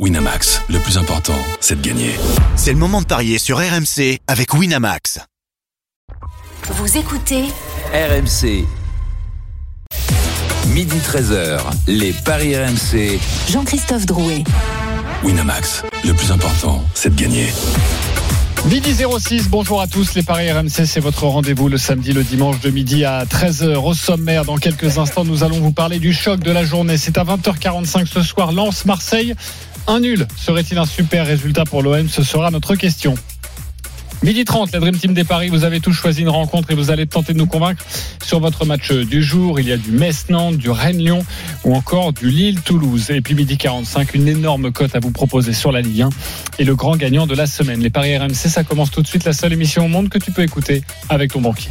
[0.00, 2.10] Winamax, le plus important, c'est de gagner.
[2.56, 5.20] C'est le moment de parier sur RMC avec Winamax.
[6.68, 7.44] Vous écoutez
[7.92, 8.66] RMC.
[10.66, 13.20] Midi 13h, les Paris RMC.
[13.48, 14.42] Jean-Christophe Drouet.
[15.22, 17.52] Winamax, le plus important, c'est de gagner.
[18.66, 20.14] Midi 06, bonjour à tous.
[20.14, 23.94] Les Paris RMC, c'est votre rendez-vous le samedi, le dimanche de midi à 13h au
[23.94, 24.44] sommaire.
[24.44, 26.96] Dans quelques instants, nous allons vous parler du choc de la journée.
[26.96, 29.34] C'est à 20h45 ce soir, Lens-Marseille.
[29.86, 33.14] Un nul serait-il un super résultat pour l'OM Ce sera notre question.
[34.24, 36.90] Midi 30, la Dream Team des Paris, vous avez tous choisi une rencontre et vous
[36.90, 37.84] allez tenter de nous convaincre
[38.24, 39.60] sur votre match du jour.
[39.60, 41.26] Il y a du Metz-Nantes, du Rennes-Lyon
[41.64, 43.10] ou encore du Lille-Toulouse.
[43.10, 46.08] Et puis midi 45, une énorme cote à vous proposer sur la Ligue 1
[46.58, 47.80] et le grand gagnant de la semaine.
[47.80, 50.32] Les Paris RMC, ça commence tout de suite, la seule émission au monde que tu
[50.32, 50.80] peux écouter
[51.10, 51.68] avec ton banquier.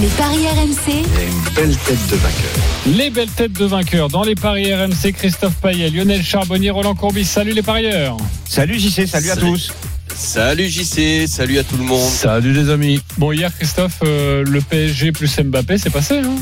[0.00, 2.96] Les Paris RMC, une belle tête de vainqueur.
[2.96, 7.24] Les belles têtes de vainqueurs dans les Paris RMC, Christophe Payet, Lionel Charbonnier, Roland Courbis.
[7.24, 8.16] Salut les parieurs.
[8.48, 9.72] Salut JC, salut, à tous.
[10.16, 12.08] Salut JC, salut à tout le monde.
[12.08, 13.00] Salut les amis.
[13.18, 16.18] Bon, hier, Christophe, euh, le PSG plus Mbappé, c'est passé.
[16.18, 16.36] Hein?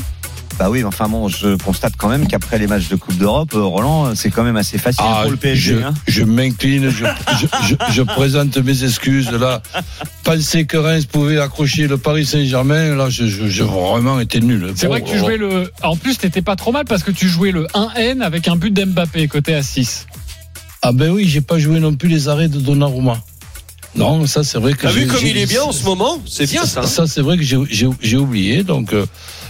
[0.59, 3.63] Bah oui, enfin bon, je constate quand même qu'après les matchs de Coupe d'Europe, euh,
[3.63, 5.73] Roland, c'est quand même assez facile pour le PSG.
[5.73, 5.93] je, hein.
[6.07, 7.05] je m'incline, je,
[7.39, 9.31] je, je, je présente mes excuses.
[9.31, 9.63] Là,
[10.23, 14.71] penser que Reims pouvait accrocher le Paris Saint-Germain, là, je vraiment été nul.
[14.75, 15.71] c'est vrai que tu jouais le.
[15.81, 18.71] En plus, t'étais pas trop mal parce que tu jouais le 1N avec un but
[18.71, 20.05] d'Mbappé côté à 6.
[20.83, 23.17] Ah ben oui, j'ai pas joué non plus les arrêts de Donnarumma.
[23.95, 24.81] Non, ça c'est vrai que.
[24.83, 26.19] T'as vu j'ai- comme il est bien en ce moment?
[26.25, 26.81] C'est bien ça.
[26.81, 26.87] hein?
[26.87, 28.63] Ça, c'est vrai que j'ai- oublié.
[28.63, 29.05] Donc, euh,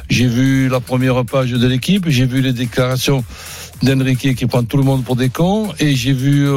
[0.10, 3.24] j'ai vu la première page de l'équipe, j'ai vu les déclarations
[3.82, 6.54] d'Enrique qui prend tout le monde pour des cons, et j'ai vu euh,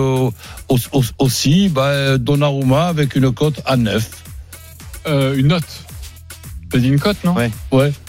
[0.68, 4.08] au- au- aussi bah, Donnarumma avec une cote à 9.
[5.06, 5.64] Euh, une note.
[6.76, 7.50] T'as dit une cote, non Ouais.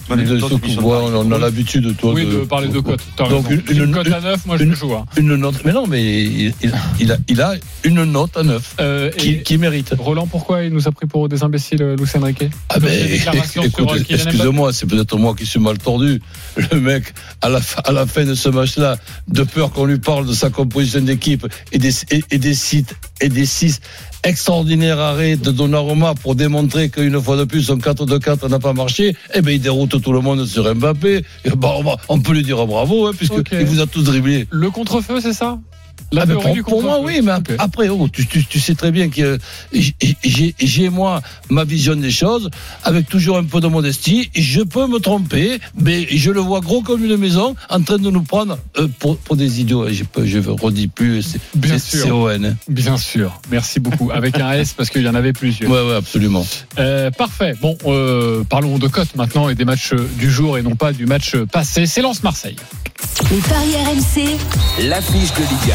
[0.09, 2.99] On a l'habitude, toi, Oui, de parler de cote.
[3.29, 4.93] Donc, une- Une, une- cote à 9, moi je une- joue.
[4.93, 5.05] Hein.
[5.15, 5.55] Une note.
[5.63, 6.53] Mais non, mais il,
[6.99, 7.53] il- il a,
[7.85, 9.93] une note à 9 Euh, qui, mérite.
[9.97, 13.17] Roland, pourquoi il nous a pris pour des imbéciles, euh, Luis Enrique Ah ben, euh,
[14.11, 16.22] excusez-moi, c'est peut-être moi qui suis mal tordu.
[16.72, 18.97] Le mec, à la, fin- à la fin de ce match-là,
[19.29, 22.95] de peur qu'on lui parle de sa composition d'équipe et des, et, et des sites
[23.22, 23.79] et des six
[24.27, 29.15] extraordinaires arrêts de Donnarumma pour démontrer qu'une fois de plus son 4-2-4 n'a pas marché,
[29.33, 31.23] eh ben il déroute tout le monde sur Mbappé.
[31.45, 34.47] Et bon, on, peut lui dire bravo, hein, puisque il vous a tous dribblé.
[34.51, 35.57] Le contre-feu, c'est ça?
[36.12, 39.09] La Ah ben, pour, moi, oui, mais après, oh, tu, tu- tu sais très bien
[39.09, 39.38] que
[39.74, 42.50] j'ai- j'ai moi ma vision des choses,
[42.84, 44.30] avec toujours un peu de modestie.
[44.36, 48.09] Je peux me tromper, mais je le vois gros comme une maison, en train de
[48.09, 49.88] nous prendre euh, pour, pour des idiots.
[49.90, 52.07] Je ne je redis plus, c'est Bien sûr.
[52.69, 53.41] Bien sûr.
[53.52, 54.12] Merci beaucoup.
[54.12, 55.69] Avec un S parce qu'il y en avait plusieurs.
[55.69, 56.46] Ouais, ouais, absolument.
[56.80, 57.53] Euh, parfait.
[57.62, 60.94] Bon, euh, parlons de cote maintenant et des matchs euh, du jour et non pas
[60.94, 61.86] du match euh, passé.
[61.86, 62.56] C'est Lens-Marseille.
[63.31, 65.74] Les Paris RMC, L'affiche de Ligue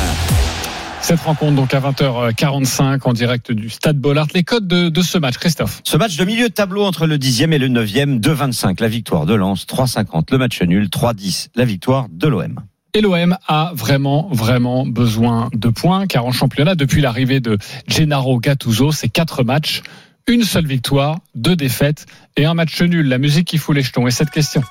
[1.00, 4.28] Cette rencontre donc à 20h45 en direct du Stade Bollard.
[4.34, 5.81] Les codes de, de ce match, Christophe?
[5.84, 9.27] Ce match de milieu de tableau entre le 10e et le 9e, 2,25 la victoire
[9.27, 12.61] de Lens, 3,50 le match nul, 3,10 la victoire de l'OM.
[12.94, 18.38] Et l'OM a vraiment, vraiment besoin de points, car en championnat, depuis l'arrivée de Gennaro
[18.38, 19.82] Gattuso, c'est quatre matchs,
[20.27, 22.06] une seule victoire, deux défaites
[22.37, 23.09] et un match nul.
[23.09, 24.06] La musique qui fout les jetons.
[24.06, 24.62] Et cette question?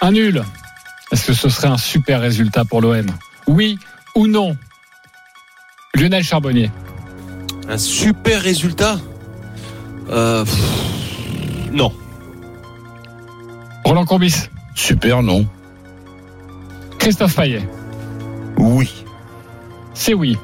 [0.00, 0.42] Un nul.
[1.12, 3.06] Est-ce que ce serait un super résultat pour l'OM
[3.46, 3.78] Oui
[4.14, 4.56] ou non?
[5.94, 6.70] Lionel Charbonnier.
[7.68, 8.98] Un super résultat?
[10.10, 11.92] Euh, pff, non.
[13.84, 14.48] Roland Courbis.
[14.74, 15.46] Super, non.
[16.98, 17.66] Christophe Payet.
[18.58, 19.04] Oui.
[19.94, 20.36] C'est oui.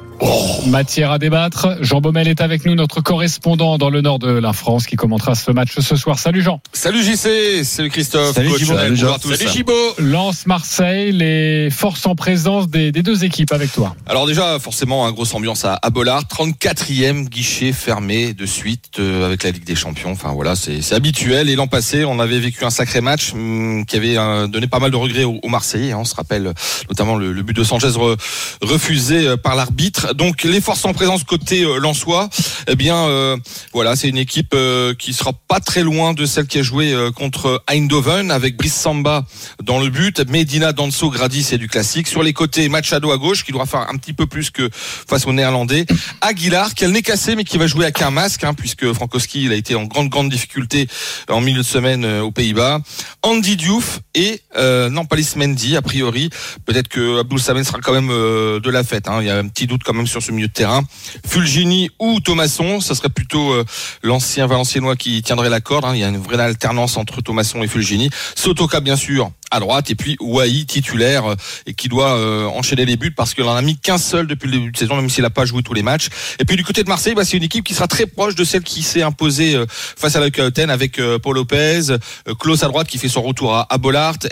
[0.67, 1.77] Matière à débattre.
[1.81, 5.35] Jean Baumel est avec nous, notre correspondant dans le nord de la France, qui commentera
[5.35, 6.17] ce match ce soir.
[6.17, 6.61] Salut Jean.
[6.73, 8.33] Salut JC, salut Christophe.
[8.33, 8.49] Salut.
[8.57, 8.73] Gibo.
[8.89, 9.73] Bonjour Salut, Gibo.
[9.99, 13.95] Lance Marseille, les forces en présence des, des deux équipes avec toi.
[14.07, 16.23] Alors déjà, forcément, un grosse ambiance à, à Bollard.
[16.23, 20.11] 34e guichet fermé de suite euh, avec la Ligue des Champions.
[20.11, 21.49] Enfin voilà, c'est habituel.
[21.49, 24.79] Et l'an passé, on avait vécu un sacré match hum, qui avait euh, donné pas
[24.79, 25.91] mal de regrets aux, aux Marseillais.
[25.91, 25.97] hein.
[25.99, 26.53] On se rappelle euh,
[26.89, 28.17] notamment le, le but de Sanchez re-
[28.61, 30.04] refusé euh, par l'arbitre.
[30.13, 32.29] Donc les forces en présence côté euh, Lensois,
[32.67, 33.37] eh bien euh,
[33.73, 36.93] voilà, c'est une équipe euh, qui sera pas très loin de celle qui a joué
[36.93, 39.25] euh, contre Eindhoven avec Brice Samba
[39.63, 42.07] dans le but, Medina, Danso, Grady, c'est du classique.
[42.07, 45.25] Sur les côtés, Machado à gauche qui devra faire un petit peu plus que face
[45.25, 45.85] aux Néerlandais.
[46.21, 48.91] Aguilar, qui a le nez cassé mais qui va jouer avec un masque hein, puisque
[48.93, 50.87] Frankowski il a été en grande grande difficulté
[51.29, 52.79] en milieu de semaine euh, aux Pays-Bas.
[53.23, 56.29] Andy Diouf et euh, non pas Mendy a priori.
[56.65, 59.07] Peut-être que Abdul Samen sera quand même de la fête.
[59.07, 59.19] hein.
[59.21, 60.83] Il y a un petit doute quand même sur ce milieu de terrain.
[61.25, 63.65] Fulgini ou Thomasson, ça serait plutôt euh,
[64.03, 65.85] l'ancien Valenciennois qui tiendrait la corde.
[65.85, 65.91] hein.
[65.95, 68.09] Il y a une vraie alternance entre Thomasson et Fulgini.
[68.35, 72.85] Sotoka bien sûr à droite et puis Wai titulaire euh, et qui doit euh, enchaîner
[72.85, 75.09] les buts parce qu'il en a mis qu'un seul depuis le début de saison même
[75.09, 76.07] s'il n'a pas joué tous les matchs.
[76.39, 78.43] Et puis du côté de Marseille bah, c'est une équipe qui sera très proche de
[78.43, 81.97] celle qui s'est imposée euh, face à la Cauten avec Paul Lopez
[82.39, 83.77] Klaus à droite qui fait son retour à, à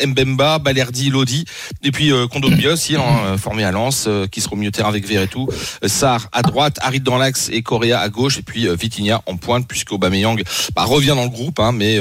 [0.06, 1.46] Mbemba Balerdi Lodi
[1.84, 5.50] et puis Kondogbia aussi hein, formé à Lens qui sera au milieu terrain avec Verretou
[5.86, 9.68] Sarr à droite Harit dans l'axe et Correa à gauche et puis Vitinha en pointe
[9.68, 10.42] puisque Aubameyang
[10.76, 11.98] bah, revient dans le groupe hein, mais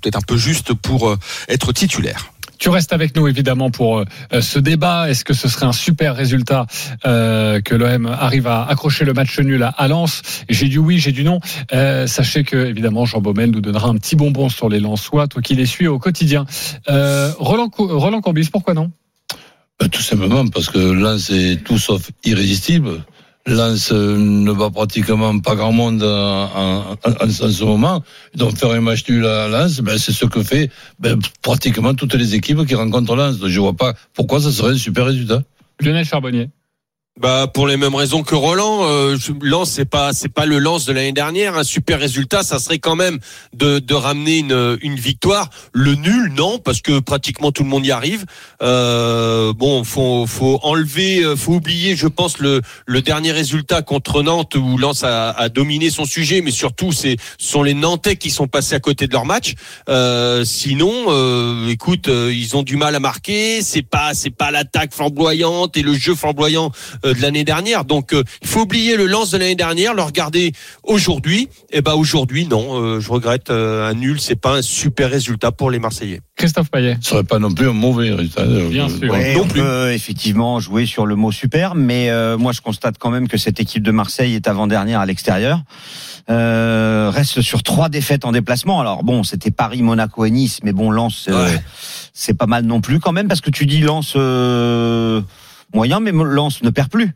[0.00, 1.16] peut-être un peu juste pour
[1.48, 5.10] être titulaire Tu restes avec nous évidemment pour euh, ce débat.
[5.10, 6.66] Est-ce que ce serait un super résultat
[7.06, 10.22] euh, que l'OM arrive à accrocher le match nul à, à Lens?
[10.48, 11.40] J'ai du oui, j'ai du non.
[11.72, 15.42] Euh, sachez que évidemment Jean Baumel nous donnera un petit bonbon sur les Lensois, toi
[15.42, 16.46] qui les suis au quotidien.
[16.88, 18.90] Euh, Roland, Roland Courbis, pourquoi non?
[19.80, 23.04] Ben, tout simplement parce que Lens est tout sauf irrésistible.
[23.46, 26.96] Lens euh, ne bat pratiquement pas grand monde en,
[27.28, 28.02] ce moment.
[28.34, 32.14] Donc faire un match nul à Lens, ben, c'est ce que fait ben, pratiquement toutes
[32.14, 33.38] les équipes qui rencontrent Lens.
[33.38, 35.42] Donc je vois pas pourquoi ça serait un super résultat.
[35.80, 36.48] Lionel Charbonnier.
[37.20, 40.84] Bah pour les mêmes raisons que Roland, euh, Lens c'est pas c'est pas le Lens
[40.84, 41.56] de l'année dernière.
[41.56, 43.20] Un super résultat, ça serait quand même
[43.52, 45.48] de, de ramener une, une victoire.
[45.72, 48.24] Le nul, non, parce que pratiquement tout le monde y arrive.
[48.62, 54.24] Euh, bon, faut faut enlever, euh, faut oublier, je pense le le dernier résultat contre
[54.24, 58.16] Nantes où Lens a, a dominé son sujet, mais surtout c'est ce sont les Nantais
[58.16, 59.54] qui sont passés à côté de leur match.
[59.88, 63.62] Euh, sinon, euh, écoute, euh, ils ont du mal à marquer.
[63.62, 66.72] C'est pas c'est pas l'attaque flamboyante et le jeu flamboyant
[67.12, 67.84] de l'année dernière.
[67.84, 70.52] Donc euh, il faut oublier le lance de l'année dernière, le regarder
[70.84, 71.48] aujourd'hui.
[71.70, 75.52] Et ben aujourd'hui non, euh, je regrette euh, un nul, c'est pas un super résultat
[75.52, 76.20] pour les Marseillais.
[76.36, 76.96] Christophe Payet.
[77.00, 78.42] Ce serait pas non plus un mauvais résultat.
[78.42, 79.10] Euh, Bien sûr.
[79.12, 79.60] Ouais, non on plus.
[79.60, 83.36] peut effectivement jouer sur le mot super, mais euh, moi je constate quand même que
[83.36, 85.60] cette équipe de Marseille est avant-dernière à l'extérieur.
[86.30, 88.80] Euh, reste sur trois défaites en déplacement.
[88.80, 91.62] Alors bon, c'était Paris, Monaco et Nice, mais bon, Lens, euh, Ouais.
[92.14, 95.20] c'est pas mal non plus quand même parce que tu dis Lens euh,
[95.74, 97.10] moyen, mais Lens ne perd plus.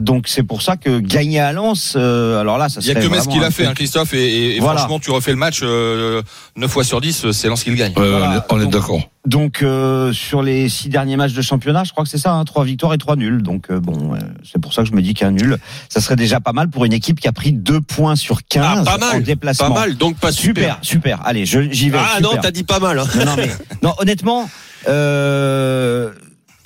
[0.00, 2.94] Donc c'est pour ça que gagner à Lens, euh, alors là, ça Il y a
[2.94, 4.80] serait que Metz qui l'a fait, hein, Christophe, et, et- Voilà.
[4.80, 6.20] franchement, tu refais le match euh,
[6.56, 7.92] 9 fois sur 10, c'est Lens qui le gagne.
[7.96, 8.44] Ouais, Voilà.
[8.50, 9.00] on est, d'accord.
[9.26, 12.44] Donc euh, sur les six derniers matchs de championnat, je crois que c'est ça, hein,
[12.44, 13.42] trois victoires et trois nuls.
[13.42, 15.56] Donc euh, bon, euh, c'est pour ça que je me dis qu'un nul,
[15.88, 18.84] ça serait déjà pas mal pour une équipe qui a pris deux points sur 15
[18.86, 19.68] Ah, pas en mal, déplacement.
[19.72, 20.74] pas mal, donc pas super.
[20.82, 21.20] Super, super.
[21.26, 21.98] Allez, j'y vais.
[21.98, 22.34] Ah super.
[22.34, 22.98] non, t'as dit pas mal.
[22.98, 23.06] hein.
[23.18, 23.50] non, non, mais
[23.82, 24.50] non, honnêtement,
[24.88, 26.10] euh,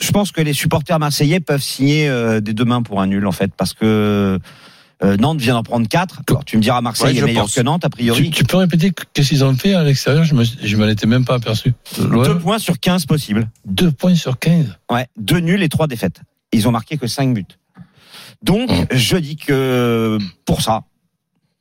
[0.01, 3.27] je pense que les supporters marseillais peuvent signer euh, des deux mains pour un nul
[3.27, 4.39] en fait, parce que
[5.05, 6.23] euh, Nantes vient d'en prendre quatre.
[6.29, 7.55] Alors tu me diras Marseille Ouais, est je meilleur pense.
[7.55, 8.31] que Nantes a Tu, priori.
[8.31, 10.25] tu peux répéter qu'est-ce qu'ils ont fait à l'extérieur?
[10.25, 11.73] Je me, je m'en étais même pas aperçu.
[11.99, 13.49] Deux points sur 15 possibles.
[13.65, 14.77] deux points sur 15.
[14.91, 16.21] Ouais, deux nuls et trois défaites.
[16.53, 17.45] Ils ont marqué que cinq buts.
[18.43, 20.83] Donc, je dis que pour ça,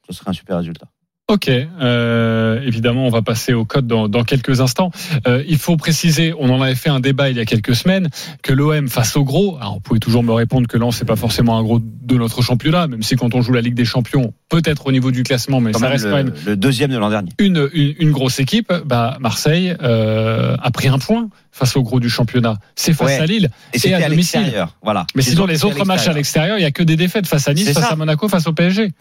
[0.07, 0.87] ce serait un super résultat.
[1.29, 4.91] Ok, euh, évidemment, on va passer au code dans, dans quelques instants.
[5.27, 8.07] Euh, il faut préciser, on en avait fait un débat il y a quelques semaines,
[8.43, 11.17] que l'OM face au gros, alors vous pouvez toujours me répondre que Lens c'est pas
[11.17, 14.33] forcément un gros de notre championnat, même si quand on joue la Ligue des Champions,
[14.47, 16.97] peut-être au niveau du classement, mais Quand ça reste le, quand même le deuxième de
[16.97, 17.31] l'an dernier.
[17.39, 18.71] une, une, une grosse équipe.
[18.85, 22.55] Bah, Marseille euh, a pris un point face au gros du championnat.
[22.77, 23.19] C'est face Ouais.
[23.19, 23.49] à Lille.
[23.73, 24.39] Et c'était à à domicile.
[24.39, 24.77] l'extérieur.
[24.81, 25.05] Voilà.
[25.13, 27.53] Mais sinon, les autres matchs à l'extérieur, il y a que des défaites face à
[27.53, 27.89] Nice, face ça.
[27.91, 28.91] à Monaco, face au PSG.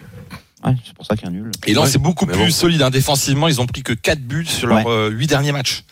[0.67, 1.51] Ouais, c'est pour ça qu'il y a un nul.
[1.67, 2.51] Et Ouais, c'est beaucoup mais plus bon.
[2.51, 2.83] solide.
[2.83, 2.91] Hein.
[2.91, 5.85] Défensivement, ils ont pris que 4 buts sur leurs euh, 8 derniers matchs.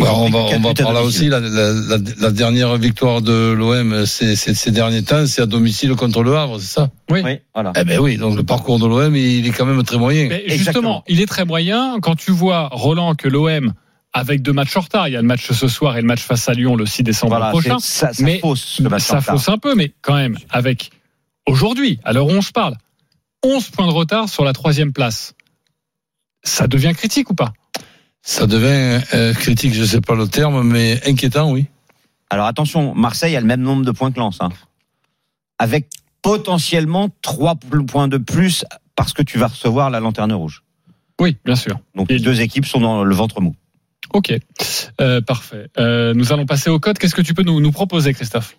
[0.00, 1.04] Ouais, ont on va, on va par là domicile.
[1.04, 1.28] aussi.
[1.28, 5.46] La, la, la, la dernière victoire de l'OM ces, ces, ces derniers temps, c'est à
[5.46, 6.90] domicile contre le Havre, c'est ça?
[7.10, 7.20] Oui.
[7.24, 7.72] Oui, voilà.
[7.78, 10.26] Eh ben oui, donc le parcours de l'OM, il est quand même très moyen.
[10.28, 10.58] Mais Exactement.
[10.58, 11.98] justement, il est très moyen.
[12.02, 13.72] Quand tu vois, Roland, que l'OM,
[14.12, 16.22] avec deux matchs en retard, il y a le match ce soir et le match
[16.22, 19.20] face à Lyon le 6 décembre Voilà, prochain, ça, ça Mais fausse le match en
[19.20, 20.90] ça fausse un peu, mais quand même, avec
[21.46, 22.74] aujourd'hui, à l'heure où on se parle,
[23.44, 25.34] 11 points de retard sur la troisième place.
[26.42, 27.52] Ça devient critique ou pas?
[28.22, 31.66] Ça devient euh, critique, je sais pas le terme, mais inquiétant, oui.
[32.30, 34.38] Alors attention, Marseille a le même nombre de points que Lens.
[34.40, 34.48] hein.
[35.58, 35.88] Avec
[36.22, 37.54] potentiellement trois
[37.86, 38.64] points de plus
[38.96, 40.62] parce que tu vas recevoir la lanterne rouge.
[41.20, 41.78] Oui, bien sûr.
[41.94, 43.54] Donc les deux équipes sont dans le ventre mou.
[44.12, 44.32] Ok,
[45.00, 45.68] Euh, parfait.
[45.78, 46.98] Euh, nous allons passer au code.
[46.98, 48.56] Qu'est-ce que tu peux nous, nous proposer, Christophe?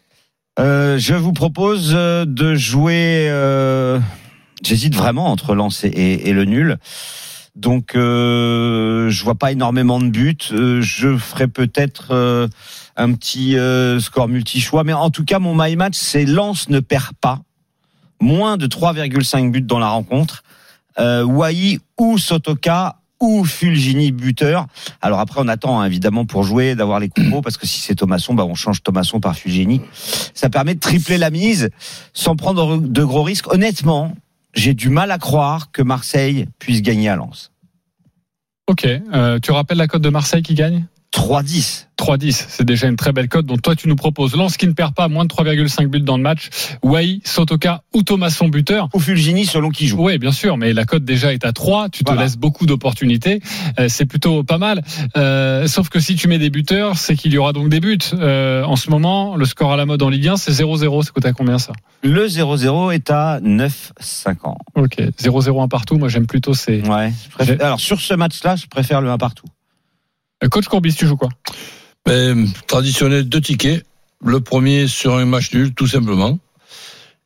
[0.59, 3.27] Euh, je vous propose de jouer.
[4.63, 6.77] J'hésite vraiment entre Lens et, le nul.
[7.55, 10.37] Donc, euh, je vois pas énormément de buts.
[10.51, 12.47] Euh, je ferai peut-être euh,
[12.97, 14.83] un petit euh, score multi-choix.
[14.83, 17.41] Mais en tout cas, mon my match, c'est Lens ne perd pas.
[18.19, 20.43] Moins de 3,5 buts dans la rencontre.
[20.99, 24.67] Euh, Wai ou Sotoka ou Fulgini buteur.
[25.01, 27.95] Alors après, on attend hein, évidemment pour jouer d'avoir les compos parce que si c'est
[27.95, 29.81] Thomasson, bah on change Thomasson par Fulgini.
[30.33, 31.69] Ça permet de tripler la mise
[32.13, 33.51] sans prendre de gros risques.
[33.53, 34.15] Honnêtement,
[34.55, 37.51] j'ai du mal à croire que Marseille puisse gagner à Lens.
[38.67, 38.85] Ok.
[38.85, 40.85] Euh, tu rappelles la cote de Marseille qui gagne?
[41.15, 41.85] 3-10.
[41.97, 43.45] 3-10, c'est déjà une très belle cote.
[43.45, 46.17] Donc toi, tu nous proposes Lance qui ne perd pas, moins de 3,5 buts dans
[46.17, 46.49] le match.
[46.83, 48.89] Wai, Sotoka ou Thomasson buteur.
[48.93, 50.03] Ou Fulgini selon qui joue.
[50.03, 51.87] Oui, bien sûr, mais la cote déjà est à 3.
[51.89, 52.23] Tu te Voilà.
[52.23, 53.39] laisses beaucoup d'opportunités.
[53.79, 54.83] Euh, c'est plutôt pas mal.
[55.15, 57.97] Euh, sauf que si tu mets des buteurs, c'est qu'il y aura donc des buts.
[58.13, 61.01] Euh, en ce moment, le score à la mode en Ligue 1, c'est 0-0.
[61.01, 61.71] Ça coûte à combien ça?
[62.03, 64.57] Le 0-0 est à 9,50.
[64.75, 65.97] Ok, 0-0 un partout.
[65.97, 66.81] Moi, j'aime plutôt ces.
[66.81, 67.13] Ouais.
[67.33, 69.45] préfère- Alors sur ce match-là, je préfère le 1 partout.
[70.43, 71.29] Euh, Coach Courbis, tu joues quoi?
[72.05, 73.85] Ben, traditionnel, deux tickets.
[74.23, 76.39] Le premier sur un match nul, tout simplement.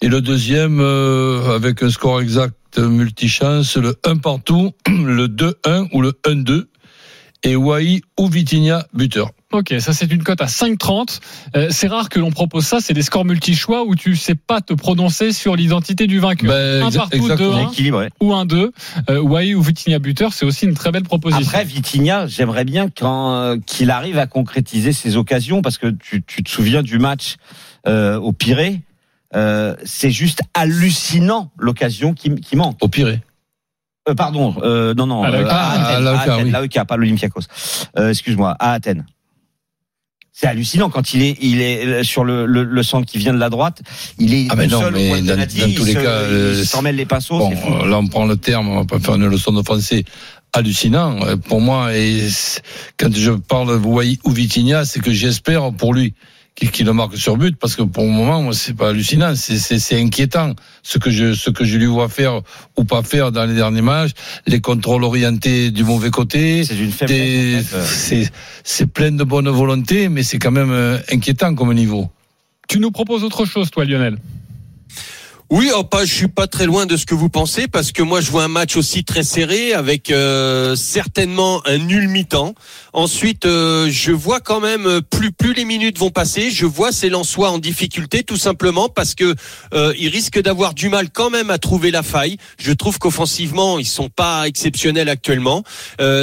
[0.01, 6.01] Et le deuxième, euh, avec un score exact multichance, le 1 partout, le 2-1 ou
[6.01, 6.65] le 1-2.
[7.43, 9.31] Et Wai ou Vitinha, buteur.
[9.51, 11.19] Ok, ça c'est une cote à 5,30.
[11.55, 12.77] Euh, c'est rare que l'on propose ça.
[12.81, 16.51] C'est des scores multi-choix où tu sais pas te prononcer sur l'identité du vainqueur.
[16.51, 17.63] Ben, un partout, exactement.
[17.63, 18.09] 2-1 Équilibré.
[18.21, 18.71] ou un 2.
[19.09, 21.43] Euh, Wai ou Vitinha buteur, c'est aussi une très belle proposition.
[21.47, 26.21] Après, Vitinha, j'aimerais bien quand, euh, qu'il arrive à concrétiser ses occasions, parce que tu,
[26.21, 27.37] tu te souviens du match
[27.87, 28.81] euh, au Pirée.
[29.35, 32.77] Euh, c'est juste hallucinant l'occasion qui, qui manque.
[32.81, 33.17] Au pire.
[34.07, 35.45] Euh, pardon, euh, non, non, À l'AEK.
[35.45, 36.51] euh, à à Athènes, l'AEK, à Athènes, oui.
[36.51, 37.41] l'AEK, pas l'Olympiakos.
[37.97, 39.05] Euh, excuse-moi, à Athènes.
[40.41, 43.39] C'est hallucinant quand il est, il est sur le, le, le centre qui vient de
[43.39, 43.81] la droite.
[44.19, 45.35] Il est Ah, mais tout non, seul mais au dans-
[45.75, 47.39] tous les se- cas, il euh, s'en mêle les pinceaux.
[47.39, 47.73] Bon, fou.
[47.73, 50.05] euh, là, on prend le terme, on va pas faire une leçon de français
[50.53, 51.17] hallucinant.
[51.25, 52.29] Euh, Pour moi, et
[52.95, 56.13] quand je parle de Wai ou Vitinha, c'est que j'espère pour lui
[56.59, 59.33] qu'il qu'il le marque sur but, parce que pour le moment, moi, c'est pas hallucinant,
[59.35, 62.41] c'est- c'est c'est inquiétant ce que je ce que je lui vois faire
[62.77, 64.11] ou pas faire dans les derniers matchs,
[64.47, 66.63] les contrôles orientés du mauvais côté.
[66.65, 67.73] C'est une des- faiblesse.
[67.73, 67.85] en fait.
[67.85, 68.31] C'est
[68.63, 72.09] c'est plein de bonne volonté, mais c'est quand même euh, inquiétant comme niveau.
[72.67, 74.17] Tu nous proposes autre chose, toi, Lionel?
[75.51, 78.03] Oui, oh, pas, je suis pas très loin de ce que vous pensez parce que
[78.03, 82.53] moi je vois un match aussi très serré avec euh, certainement un nul mi-temps.
[82.93, 86.91] Ensuite, euh, je vois quand même euh, plus plus les minutes vont passer, je vois
[86.91, 89.33] ces Lensois en difficulté tout simplement parce que
[89.73, 92.37] euh, ils risquent d'avoir du mal quand même à trouver la faille.
[92.59, 95.63] Je trouve qu'offensivement ils sont pas exceptionnels actuellement,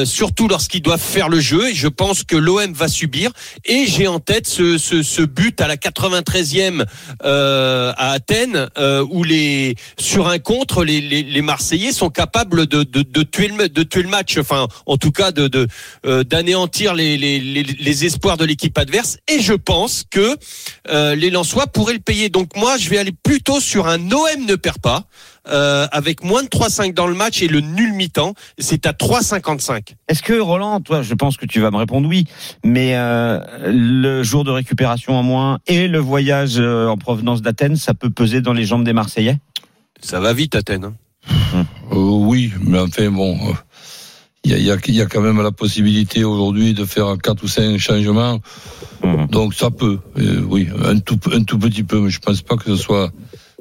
[0.04, 1.70] surtout lorsqu'ils doivent faire le jeu.
[1.70, 3.32] Et je pense que l'OM va subir.
[3.64, 6.84] Et j'ai en tête ce, ce, but à la 93e
[7.24, 8.68] euh, à Athènes
[9.16, 13.48] où les sur un contre les, les, les Marseillais sont capables de, de, de tuer
[13.48, 14.36] le de tuer le match.
[14.36, 15.66] Enfin en tout cas de
[16.04, 19.16] euh, d'anéantir les, les, les, les espoirs de l'équipe adverse.
[19.26, 20.36] Et je pense que
[20.88, 22.28] euh, les Lensois pourraient le payer.
[22.28, 25.06] Donc moi je vais aller plutôt sur un OM ne perd pas
[25.48, 29.94] euh, avec moins de 3-5 dans le match et le nul mi-temps c'est à 3,55
[30.08, 32.24] Est-ce que Roland, toi, je pense que tu vas me répondre oui,
[32.64, 37.76] mais euh, le jour de récupération en moins et le voyage euh, en provenance d'Athènes,
[37.76, 39.38] ça peut peser dans les jambes des Marseillais?
[40.00, 40.94] Ça va vite Athènes hein.
[41.92, 43.52] Euh, oui, mais enfin bon, euh,
[44.44, 46.84] il y, a, il y, a, il y a quand même la possibilité aujourd'hui de
[46.84, 48.40] faire quatre ou cinq changements.
[49.02, 49.26] Mhm.
[49.28, 52.56] Donc ça peut, euh, oui, un tout, un tout petit peu, mais je pense pas
[52.56, 53.10] que ce soit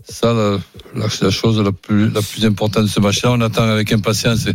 [0.08, 0.58] ça la,
[0.96, 2.12] la, chose la plus,
[2.46, 3.32] importante de ce match-là.
[3.32, 4.48] On attend avec impatience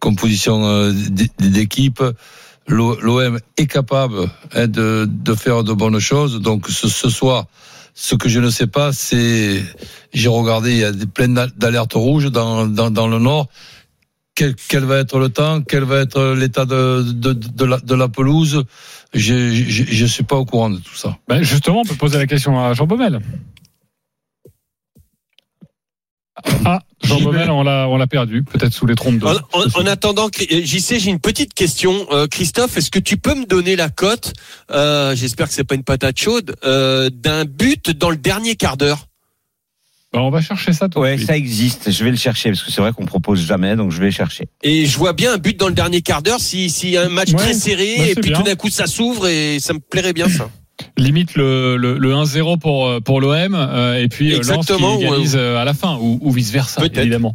[0.00, 0.92] composition euh,
[1.38, 2.02] d'équipe.
[2.68, 6.40] L'O- L'OM est capable hein, de, faire de bonnes choses.
[6.40, 7.46] Donc ce, soir,
[7.94, 9.62] ce que je ne sais pas, c'est,
[10.12, 13.48] j'ai regardé, il y a plein d'al- d'alertes rouges dans, le nord.
[14.34, 15.62] Quel, va être le temps?
[15.62, 18.64] Quel va être l'état de, la, pelouse?
[19.14, 21.16] Je je suis pas au courant de tout ça.
[21.26, 23.20] Ben, Justement, on peut poser la question à Jean Baumel.
[26.64, 27.20] Ah, Jean.
[27.20, 29.24] Baumel, on l'a, on l'a perdu, peut-être sous les trompes de.
[29.26, 32.06] En, en- en attendant, JC, j'ai une petite question.
[32.12, 34.34] Euh, Christophe, est-ce que tu peux me donner la cote
[34.70, 38.76] euh, J'espère que c'est pas une patate chaude euh, d'un but dans le dernier quart
[38.76, 39.06] d'heure?
[40.12, 41.90] Ben, on va chercher ça de Ouais, ça existe.
[41.90, 44.10] Je vais le chercher parce que c'est vrai qu'on propose jamais, donc je vais le
[44.12, 44.48] chercher.
[44.62, 47.02] Et je vois bien un but dans le dernier quart d'heure si s'il y a
[47.04, 48.38] un match Ouais, très serré bah, et puis bien.
[48.38, 50.48] tout d'un coup ça s'ouvre et ça me plairait bien ça.
[50.98, 54.52] Limite le, le, le 1-0 pour, euh, pour l'OM euh, et puis euh, Lens qui
[54.72, 55.40] Exactement, égalise ouais.
[55.40, 57.34] euh, à la fin ou, ou vice versa évidemment.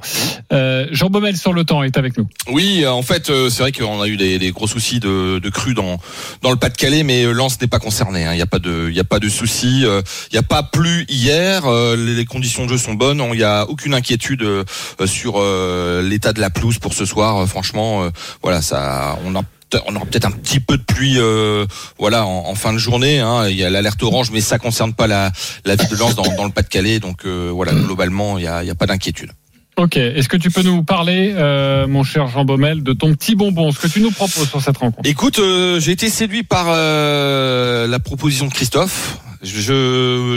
[0.52, 2.28] Euh, Jean Baumel sur le temps est avec nous.
[2.52, 5.50] Oui, en fait, euh, c'est vrai qu'on a eu des, des gros soucis de, de
[5.50, 6.00] crue dans
[6.42, 8.26] dans le Pas-de-Calais, mais Lens n'est pas concerné.
[8.26, 8.34] hein.
[8.34, 9.82] Il n'y a pas de il y a pas de souci.
[9.86, 10.02] euh,
[10.32, 11.66] Il n'y a pas plu hier.
[11.66, 13.22] euh, Les conditions de jeu sont bonnes.
[13.32, 14.64] Il n'y a aucune inquiétude euh,
[15.06, 17.48] sur euh, l'état de la pelouse pour ce soir.
[17.48, 18.10] Franchement, euh,
[18.42, 19.44] voilà, ça, on a
[19.88, 21.66] on aura peut-être un petit peu de pluie, euh,
[22.00, 23.20] voilà, en, en fin de journée.
[23.20, 23.48] hein.
[23.50, 25.32] Il y a l'alerte orange, mais ça concerne pas la,
[25.66, 27.00] la ville de Lens dans, dans le Pas-de-Calais.
[27.00, 29.32] Donc euh, voilà, globalement, il y a, il y a pas d'inquiétude.
[29.78, 33.36] Ok, est-ce que tu peux nous parler, euh, mon cher Jean Baumel, de ton petit
[33.36, 35.10] bonbon, ce que tu nous proposes sur cette rencontre?
[35.10, 39.18] Écoute, euh, j'ai été séduit par euh, la proposition de Christophe.
[39.44, 39.60] Je,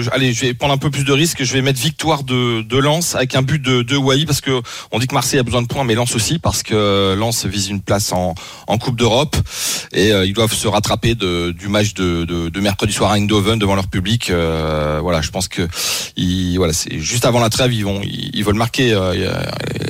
[0.02, 1.42] je- allez, je vais prendre un peu plus de risques.
[1.44, 4.62] Je vais mettre victoire de, de Lens avec un but de, de Wai parce que
[4.92, 7.68] on dit que Marseille a besoin de points, mais Lens aussi parce que Lens vise
[7.68, 8.34] une place en,
[8.66, 9.36] en Coupe d'Europe
[9.92, 13.16] et euh, ils doivent se rattraper de, du match de, de, de mercredi soir à
[13.18, 14.30] Eindhoven devant leur public.
[14.30, 15.68] Euh, voilà, je pense que
[16.16, 19.12] ils, voilà, c'est juste avant la trêve, ils vont, ils, veulent marquer euh,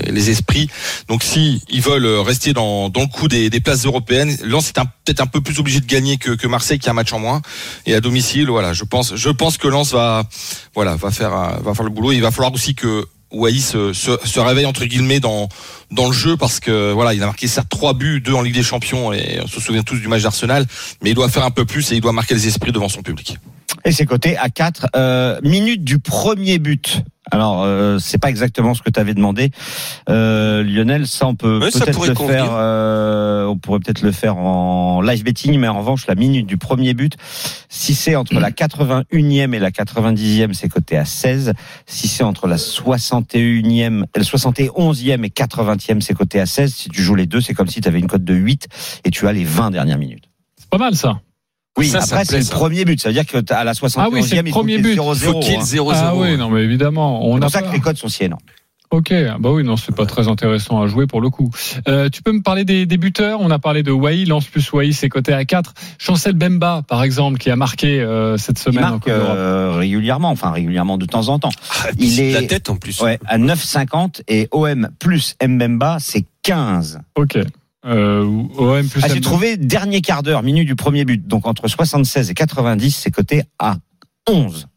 [0.09, 0.68] les esprits.
[1.09, 4.75] Donc si ils veulent rester dans, dans le coup des, des places européennes, Lens est
[5.04, 7.21] peut-être un peu plus obligé de gagner que, que Marseille qui a un match en
[7.21, 7.42] moins.
[7.87, 10.25] Et à domicile, voilà, je pense, je pense que Lens va,
[10.75, 12.12] va faire, le boulot.
[12.12, 15.49] Il va falloir aussi que Wai se réveille entre guillemets dans
[15.90, 18.54] dans le jeu parce que voilà, il a marqué certes trois buts, deux en Ligue
[18.54, 20.66] des Champions et on se souvient tous du match d'Arsenal,
[21.02, 23.02] mais il doit faire un peu plus et il doit marquer les esprits devant son
[23.02, 23.38] public.
[23.84, 27.02] Et c'est coté à 4 euh, minutes du premier but.
[27.30, 29.50] Alors, euh, c'est pas exactement ce que tu avais demandé,
[30.10, 31.06] euh, Lionel.
[31.06, 32.44] Ça, on peut peut-être le convenir.
[32.44, 32.54] faire.
[32.54, 36.58] euh, on pourrait peut-être le faire en live betting, mais en revanche, la minute du
[36.58, 37.16] premier but,
[37.68, 41.54] si c'est entre la 81e et la 90e, c'est coté à 16.
[41.86, 46.74] Si c'est entre la 61e, la 71e et 80e, c'est coté à 16.
[46.74, 48.68] Si tu joues les deux, c'est comme si tu avais une cote de 8
[49.04, 50.24] et tu as les 20 dernières minutes.
[50.58, 51.20] C'est pas mal ça.
[51.76, 53.00] Oui, Ça, après c'est le premier but.
[53.00, 54.78] Ça veut dire que t'as- à la 71e, Ah oui, c'est le il faut premier
[54.78, 54.94] but.
[54.94, 55.14] 0-0.
[55.32, 55.64] Faut qu'il y ait le hein.
[55.64, 55.92] 0-0.
[55.94, 58.08] Ah oui, non, mais évidemment, on C'est a pour ça pas- que les codes sont
[58.08, 58.40] si énormes.
[58.90, 61.50] Ok, bah oui, non, c'est pas très intéressant à jouer pour le coup.
[61.88, 63.40] Euh, tu peux me parler des, des buteurs?
[63.40, 65.74] On a parlé de Wai, Lance plus Wai, c'est coté à 4.
[65.98, 70.30] Chancel Bemba, par exemple, qui a marqué euh, cette Il semaine en marque euh, régulièrement,
[70.30, 71.48] enfin régulièrement de temps en temps.
[71.82, 73.00] Ah, Il de la est- tête en plus.
[73.00, 77.00] Ouais, à 9,50 et OM plus Mbemba, c'est 15.
[77.16, 77.36] Ok.
[77.86, 81.26] Euh, OM plus Ah, j'ai trouvé dernier quart d'heure, minute du premier but.
[81.26, 83.76] Donc entre 76 et 90, c'est coté à
[84.28, 84.68] 11.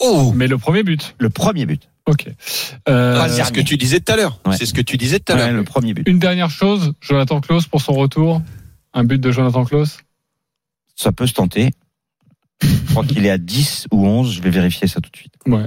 [0.00, 1.14] Oh Mais le premier but.
[1.18, 1.88] Le premier but.
[2.06, 2.26] Ok.
[2.88, 4.40] Euh, Ah, c'est ce que tu disais tout à l'heure.
[4.46, 4.56] Ouais.
[4.56, 5.52] C'est ce que tu disais tout à Ouais, l'heure.
[5.56, 6.06] le premier but.
[6.08, 8.40] une dernière chose, Jonathan Klaus pour son retour.
[8.94, 9.98] Un but de Jonathan Klaus.
[10.96, 11.70] Ça peut se tenter.
[12.62, 15.34] Je crois qu'il est à 10 ou 11, je vais vérifier ça tout de suite.
[15.46, 15.66] Ouais.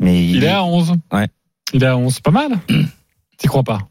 [0.00, 0.92] Mais il, Il est à 11.
[1.12, 1.28] Ouais.
[1.72, 2.12] Il est à 11.
[2.14, 2.50] C'est pas mal.
[3.38, 3.88] T'y crois pas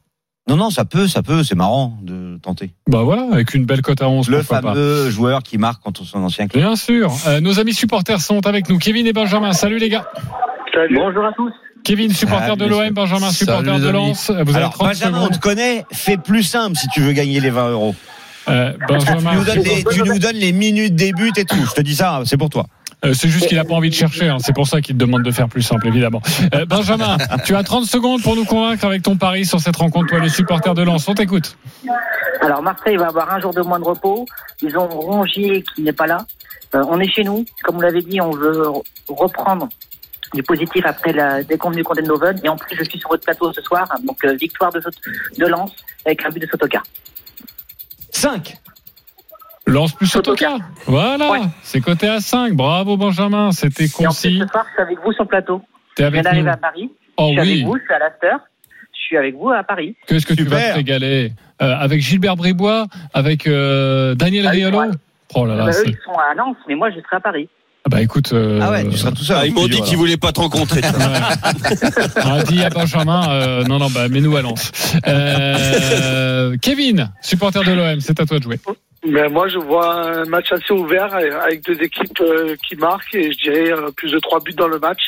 [0.47, 2.71] Non, non, ça peut, ça peut, c'est marrant de tenter.
[2.87, 4.29] Bah voilà, avec une belle cote à 11.
[4.29, 4.61] Le pas.
[4.61, 6.63] fameux joueur qui marque contre son ancien club.
[6.63, 7.11] Bien sûr.
[7.25, 8.77] Euh, nos amis supporters sont avec nous.
[8.77, 9.53] Kevin et Benjamin.
[9.53, 10.05] Salut les gars.
[10.93, 11.51] Bonjour à tous.
[11.83, 12.89] Kevin, supporter Salut, de l'OM.
[12.91, 13.89] Benjamin, supporter Salut, de.
[13.89, 14.29] Lens.
[14.29, 17.39] Vous avez Alors, 30 Benjamin, on te connaît, fais plus simple si tu veux gagner
[17.39, 17.95] les 20 euros.
[18.47, 21.63] Euh, Tu Benjamin, nous, donnes les, tu nous donnes les minutes des buts et tout.
[21.67, 22.67] Je te dis ça, c'est pour toi.
[23.05, 24.27] Euh, c'est juste qu'il a pas envie de chercher.
[24.29, 24.37] hein.
[24.39, 26.21] C'est pour ça qu'il te demande de faire plus simple, évidemment.
[26.53, 30.07] Euh, Benjamin, tu as 30 secondes pour nous convaincre avec ton pari sur cette rencontre,
[30.09, 31.07] toi, le supporter de Lens.
[31.07, 31.57] On t'écoute.
[32.41, 34.25] Alors Marseille va avoir un jour de moins de repos.
[34.61, 36.25] Ils ont Rongier qui n'est pas là.
[36.75, 37.45] Euh, on est chez nous.
[37.63, 39.69] Comme vous l'avez dit, on veut re- reprendre
[40.33, 42.39] du positif après la décompte du Condenhoven.
[42.43, 43.87] Et en plus, je suis sur votre plateau ce soir.
[44.03, 44.81] Donc euh, victoire de,
[45.37, 45.71] de Lens
[46.05, 46.81] avec un but de Sotoka.
[48.11, 48.57] 5.
[49.67, 50.57] Lance plus Sotoka.
[50.85, 51.31] Voilà.
[51.31, 51.39] Ouais.
[51.63, 52.53] C'est coté à 5.
[52.53, 53.51] Bravo, Benjamin.
[53.51, 54.39] C'était Et en plus, concis.
[54.39, 55.61] ce soir, je suis avec vous sur le plateau.
[55.95, 56.91] T'es Je viens avec d'arriver à Paris.
[57.17, 57.53] Oh je suis oui.
[57.53, 57.77] avec vous.
[57.77, 58.43] Je suis à l'Aster.
[58.93, 59.95] Je suis avec vous à Paris.
[60.07, 61.31] Qu'est-ce que tu vas te régaler?
[61.61, 64.81] Euh, Avec Gilbert Bribois, avec euh, Daniel Ah Riolo?
[65.35, 65.65] Oh là là.
[65.65, 67.47] Bah, eux, ils sont à Lens, mais moi, je serai à Paris.
[67.85, 68.33] Ah Bah écoute.
[68.33, 69.37] euh, Ah ouais, tu seras tout seul.
[69.39, 70.81] Ah, ils m'ont dit qu'ils voulaient pas te rencontrer.
[72.25, 74.71] On a dit à Benjamin, euh, non, non, bah, mets-nous à Lens.
[75.07, 78.59] Euh, Kevin, supporter de l'OM, c'est à toi de jouer.
[79.07, 83.31] Mais moi, je vois un match assez ouvert avec deux équipes euh, qui marquent et
[83.31, 85.01] je dirais euh, plus de trois buts dans le match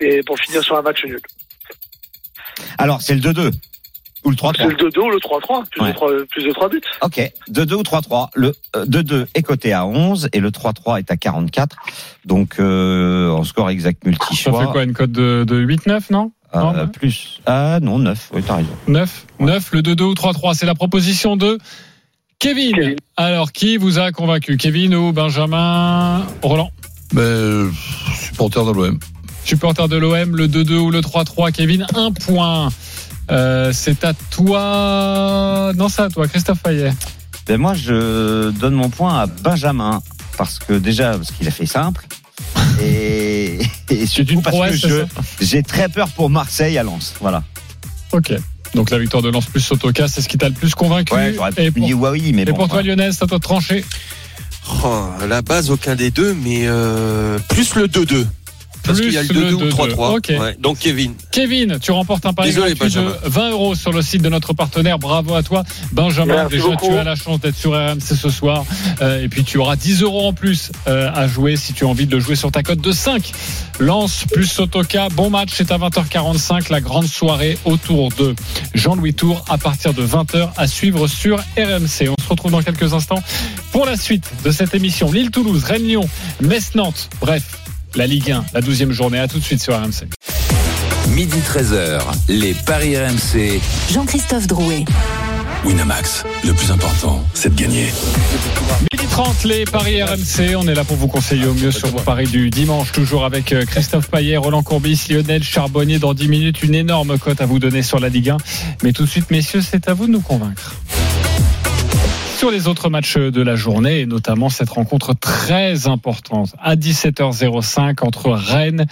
[0.00, 1.20] et pour finir sur un match nul.
[2.76, 3.52] Alors, c'est le 2-2.
[4.24, 4.66] Ou le C'est 3-3.
[4.68, 5.88] le 2-2 ou le 3-3, plus, Ouais.
[5.88, 6.80] de trois, plus de trois buts.
[7.02, 7.20] Ok.
[7.48, 8.28] 2-2 ou 3-3.
[8.34, 11.76] Le euh, 2-2 est coté à 11 et le 3-3 est à 44.
[12.24, 14.60] Donc, euh, en score exact Ça multi-choix.
[14.66, 16.88] fait quoi, une cote de, de 8-9, non Euh, Non, non.
[16.88, 17.40] plus.
[17.46, 18.30] Ah non, 9.
[18.34, 18.68] Oui, t'as raison.
[18.88, 21.58] 9 9, le 2-2 ou 3-3, c'est la proposition de
[22.38, 22.72] Kevin.
[22.72, 22.96] Kevin.
[23.16, 26.70] Alors, qui vous a convaincu Kevin ou Benjamin Roland?
[27.12, 27.68] Mais, euh,
[28.14, 28.98] supporter de l'OM.
[29.44, 32.68] Supporter de l'OM, le 2-2 ou le 3-3, Kevin, un point.
[33.30, 35.72] Euh, c'est à toi.
[35.74, 36.92] Non, c'est à toi, Christophe Fayet.
[37.46, 40.00] Ben moi, je donne mon point à Benjamin.
[40.36, 42.06] Parce que déjà, parce qu'il a fait simple.
[42.80, 46.84] Et, et C'est surtout une parce que prouesse, ça j'ai très peur pour Marseille à
[46.84, 47.14] Lens.
[47.20, 47.42] Voilà.
[48.12, 48.32] Ok.
[48.74, 51.14] Donc la victoire de Lens plus Sotoka, c'est ce qui t'a le plus convaincu.
[51.14, 51.82] Ouais, et pour,
[52.32, 52.54] mais et bon.
[52.54, 52.94] pour toi, voilà.
[52.94, 53.84] Lionel, c'est à toi de trancher.
[54.84, 58.26] Oh, à la base, aucun des deux, mais euh, plus le 2-2.
[58.84, 59.70] Parce Plus qu'il y a le le 2-2 ou 2-2.
[59.94, 60.16] 3-3.
[60.16, 60.32] Ok.
[60.40, 61.14] Ouais, donc Kevin.
[61.30, 63.16] Kevin, tu remportes un pari Désolé, gratuit de Benjamin.
[63.24, 64.98] 20 euros sur le site de notre partenaire.
[64.98, 65.62] Bravo à toi,
[65.92, 66.34] Benjamin.
[66.34, 66.88] Merci Déjà, beaucoup.
[66.88, 68.64] tu as la chance d'être sur RMC ce soir.
[69.02, 71.88] Euh, et puis, tu auras 10 euros en plus euh, à jouer si tu as
[71.88, 73.32] envie de le jouer sur ta cote de 5.
[73.80, 75.08] Lance plus Sotoka.
[75.10, 76.70] Bon match, c'est à 20h45.
[76.70, 78.34] La grande soirée autour de
[78.74, 82.08] Jean-Louis Tour à partir de 20h à suivre sur RMC.
[82.08, 83.22] On se retrouve dans quelques instants
[83.72, 85.10] pour la suite de cette émission.
[85.12, 86.08] Lille-Toulouse, Rennes-Lyon,
[86.40, 87.08] Metz-Nantes.
[87.20, 87.44] Bref.
[87.94, 89.18] La Ligue 1, la 12e journée.
[89.18, 90.08] À tout de suite sur RMC.
[91.10, 93.60] Midi 13h, les Paris RMC.
[93.90, 94.84] Jean-Christophe Drouet.
[95.64, 97.86] Winamax, le plus important, c'est de gagner.
[98.92, 100.54] Midi 30, les paris RMC.
[100.56, 102.92] On est là pour vous conseiller au mieux sur vos paris du dimanche.
[102.92, 105.98] Toujours avec euh, Christophe Payet, Roland Courbis, Lionel Charbonnier.
[105.98, 108.36] Dans 10 minutes, une énorme cote à vous donner sur la Ligue 1.
[108.84, 110.76] Mais tout de suite, messieurs, c'est à vous de nous convaincre.
[112.38, 118.06] Sur les autres matchs de la journée, et notamment cette rencontre très importante à 17h05
[118.06, 118.86] entre Rennes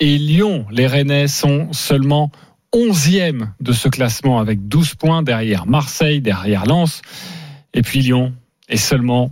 [0.00, 0.66] et Lyon.
[0.70, 2.30] Les Rennais sont seulement
[2.74, 7.00] 11e de ce classement avec 12 points derrière Marseille, derrière Lens.
[7.72, 8.34] Et puis Lyon
[8.68, 9.30] est seulement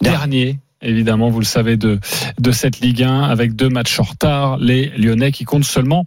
[0.00, 2.00] dernier, évidemment, vous le savez, de,
[2.40, 4.56] de cette Ligue 1 avec deux matchs en retard.
[4.56, 6.06] Les Lyonnais qui comptent seulement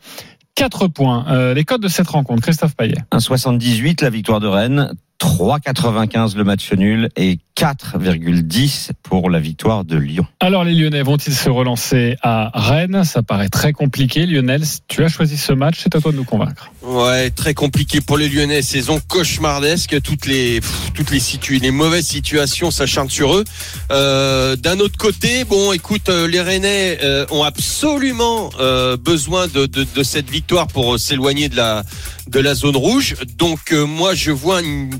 [0.55, 1.27] 4 points.
[1.29, 2.97] Euh, les codes de cette rencontre, Christophe Payet.
[3.11, 9.97] 1,78 la victoire de Rennes, 3,95 le match nul et 4,10 pour la victoire de
[9.97, 10.27] Lyon.
[10.39, 13.03] Alors les Lyonnais vont-ils se relancer à Rennes?
[13.03, 14.27] Ça paraît très compliqué.
[14.27, 16.71] Lionel, tu as choisi ce match, c'est à toi de nous convaincre.
[16.83, 18.61] Ouais, très compliqué pour les Lyonnais.
[18.61, 19.99] Saison cauchemardesque.
[20.03, 23.43] Toutes les pff, toutes les situ les mauvaises situations s'acharnent sur eux.
[23.91, 29.65] Euh, D'un autre côté, bon, écoute, euh, les Rennais euh, ont absolument euh, besoin de,
[29.65, 31.83] de, de cette victoire pour s'éloigner de la
[32.27, 33.15] de la zone rouge.
[33.37, 34.91] Donc euh, moi, je vois une-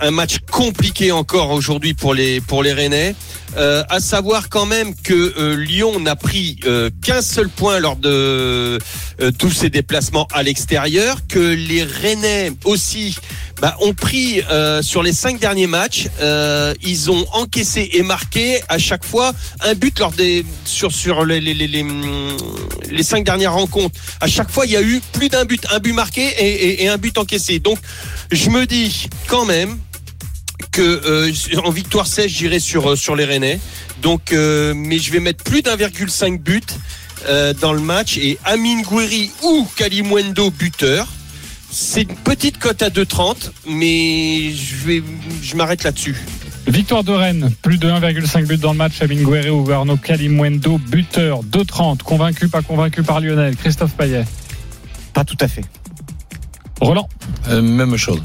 [0.00, 3.14] un match compliqué encore aujourd'hui pour les pour les Rennais.
[3.56, 7.94] Euh, à savoir quand même que euh, Lyon n'a pris euh, qu'un seul point lors
[7.94, 8.08] de
[9.20, 13.16] euh, tous ses déplacements à l'extérieur, que les Rennais aussi
[13.64, 18.60] bah, ont pris euh, sur les cinq derniers matchs, euh, ils ont encaissé et marqué
[18.68, 20.90] à chaque fois un but lors des sur
[21.24, 23.98] les cinq dernières rencontres.
[24.20, 26.98] À chaque fois, il y a eu plus d'un but, un but marqué et, un
[26.98, 27.58] but encaissé.
[27.58, 27.78] Donc,
[28.30, 29.78] je me dis quand même
[30.70, 31.32] que euh,
[31.64, 33.60] en victoire sèche, j'irai sur les Rennais.
[34.02, 36.76] Donc, mais je vais mettre plus d'1,5 but
[37.26, 41.08] euh, dans le match et Amine Gouiri ou Kalimwendo buteur.
[41.76, 45.02] C'est une petite cote à 2,30, mais je vais
[45.42, 46.16] je m'arrête là-dessus.
[46.68, 49.02] Victoire de Rennes, plus de 1,5 but dans le match.
[49.02, 52.02] Amine Guerre ou Arnaud Kalimwendo, buteur 2,30.
[52.04, 53.56] Convaincu, pas convaincu par Lionel.
[53.56, 54.24] Christophe Payet.
[55.14, 55.64] Pas tout à fait.
[56.80, 57.08] Roland.
[57.48, 58.22] Euh, même chose.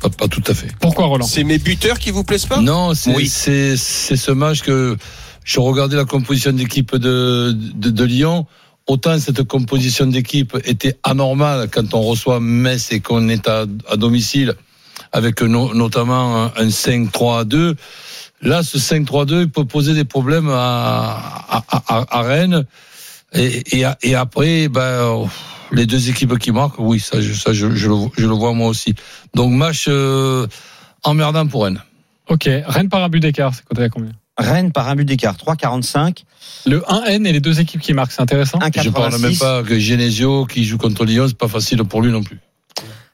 [0.00, 0.68] Pas, pas tout à fait.
[0.80, 1.26] Pourquoi Roland?
[1.26, 2.60] C'est mes buteurs qui vous plaisent pas?
[2.60, 3.28] Non, c'est Oui.
[3.28, 4.96] c'est c'est ce match que
[5.44, 8.46] je regardais la composition d'équipe de, de de Lyon.
[8.86, 13.96] Autant cette composition d'équipe était anormale quand on reçoit Metz et qu'on est à, à
[13.96, 14.54] domicile
[15.12, 17.74] avec no- notamment un, un 5-3-2.
[18.42, 21.18] Là, ce 5-3-2 il peut poser des problèmes à,
[21.48, 22.64] à, à, Rennes.
[23.32, 23.62] Et,
[24.02, 25.28] et, après, ben,
[25.72, 28.94] les deux équipes qui marquent, oui, ça, je, ça, je, je le, vois moi aussi.
[29.34, 30.46] Donc match euh,
[31.02, 31.82] emmerdant pour Rennes.
[32.28, 34.12] Ok, Rennes par un but d'écart, c'est coté à combien?
[34.38, 36.24] Rennes par un but d'écart, 3,45.
[36.66, 38.58] Le 1N et les deux équipes qui marquent, c'est intéressant.
[38.62, 39.38] Je parle même 1,86.
[39.38, 42.38] pas que Genesio qui joue contre Lyon, c'est pas facile pour lui non plus.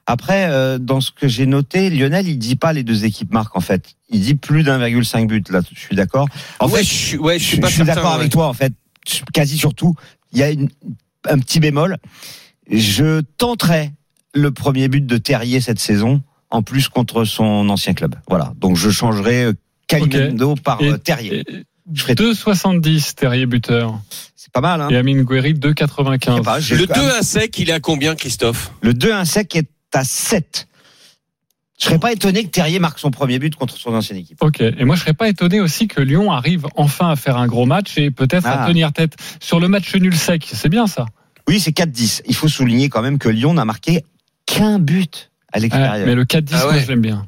[0.07, 3.57] Après, euh, dans ce que j'ai noté, Lionel, il dit pas les deux équipes marquent
[3.57, 3.95] en fait.
[4.11, 5.49] Il dit plus d'un,5 but.
[5.51, 6.27] Là, je suis d'accord.
[6.59, 8.21] En ouais, fait, je suis, ouais, je je, suis pas je suis certain, d'accord ouais.
[8.21, 8.73] avec toi en fait.
[9.33, 9.95] Quasi surtout,
[10.33, 10.69] il y a une-
[11.29, 11.99] un petit bémol.
[12.71, 13.93] Je tenterai
[14.35, 18.17] le premier but de Terrier cette saison, en plus contre son ancien club.
[18.29, 18.53] Voilà.
[18.59, 19.51] Donc je changerai
[19.95, 21.43] euh, Kalimendo par Et- euh, Terrier.
[21.49, 24.01] Et- Je ferai- 2,70 Terrier buteur.
[24.37, 24.81] C'est pas mal.
[24.81, 26.43] Hein Et Amine sais 2,95.
[26.43, 28.73] pas, j'ai- Le 2 à sec, il est à combien, Christophe?
[28.83, 30.69] Le 2-1 sec est à 7.
[31.81, 34.41] Je serais pas étonné que Terrier marque son premier but contre son ancienne équipe.
[34.41, 34.61] Ok.
[34.61, 37.67] Et moi, je serais pas étonné aussi que Lyon arrive enfin à faire un gros
[37.67, 38.67] match et peut-être à Ah.
[38.69, 40.49] tenir tête sur le match nul sec.
[40.53, 41.07] C'est bien ça.
[41.49, 42.23] Oui, c'est 4-10.
[42.29, 44.05] Il faut souligner quand même que Lyon n'a marqué
[44.47, 46.07] qu'un but à Ouais, l'extérieur.
[46.07, 46.83] mais le 4-10, Ah moi, ouais.
[46.83, 47.27] je l'aime bien.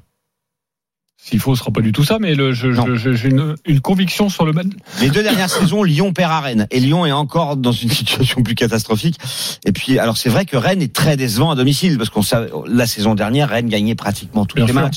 [1.26, 4.52] S'il faut, ce sera pas du tout ça, mais j'ai une, une conviction sur le
[4.52, 4.66] match.
[5.00, 6.66] Les deux dernières saisons, Lyon perd à Rennes.
[6.70, 9.18] Et Lyon est encore dans une situation plus catastrophique.
[9.64, 12.50] Et puis, alors c'est vrai que Rennes est très décevant à domicile, parce qu'on savait,
[12.66, 14.80] la saison dernière, Rennes gagnait pratiquement tous Bien les sûr.
[14.82, 14.96] matchs.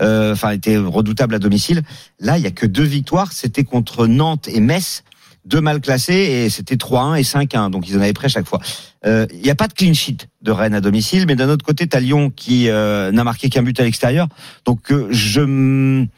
[0.00, 1.82] Euh, Enfin, était redoutable à domicile.
[2.20, 3.32] Là, il y a que deux victoires.
[3.32, 5.02] C'était contre Nantes et Metz.
[5.46, 7.70] Deux mal classés et c'était 3-1 et 5-1.
[7.70, 8.60] Donc ils en avaient près chaque fois.
[9.06, 11.64] Euh, Il n'y a pas de clean sheet de Rennes à domicile, mais d'un autre
[11.64, 14.26] côté, tu as Lyon qui euh, n'a marqué qu'un but à l'extérieur.
[14.64, 16.08] Donc euh, je m-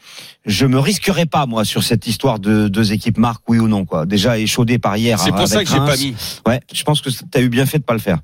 [0.45, 3.85] je me risquerai pas moi sur cette histoire de deux équipes marques oui ou non
[3.85, 4.05] quoi.
[4.07, 5.19] Déjà échaudé par hier.
[5.19, 6.15] C'est pour ça que j'ai pas mis.
[6.47, 8.19] Ouais, je pense que tu as eu bien fait de pas le faire.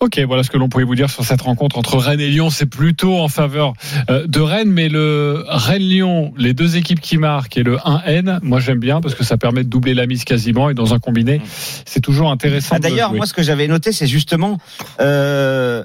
[0.00, 2.50] Ok, voilà ce que l'on pouvait vous dire sur cette rencontre entre Rennes et Lyon.
[2.50, 3.72] C'est plutôt en faveur
[4.10, 8.60] euh, de Rennes, mais le Rennes-Lyon, les deux équipes qui marquent et le 1N, moi
[8.60, 11.40] j'aime bien parce que ça permet de doubler la mise quasiment et dans un combiné,
[11.86, 12.74] c'est toujours intéressant.
[12.76, 14.58] Ah, D'ailleurs, moi ce que j'avais noté, c'est justement
[15.00, 15.82] euh,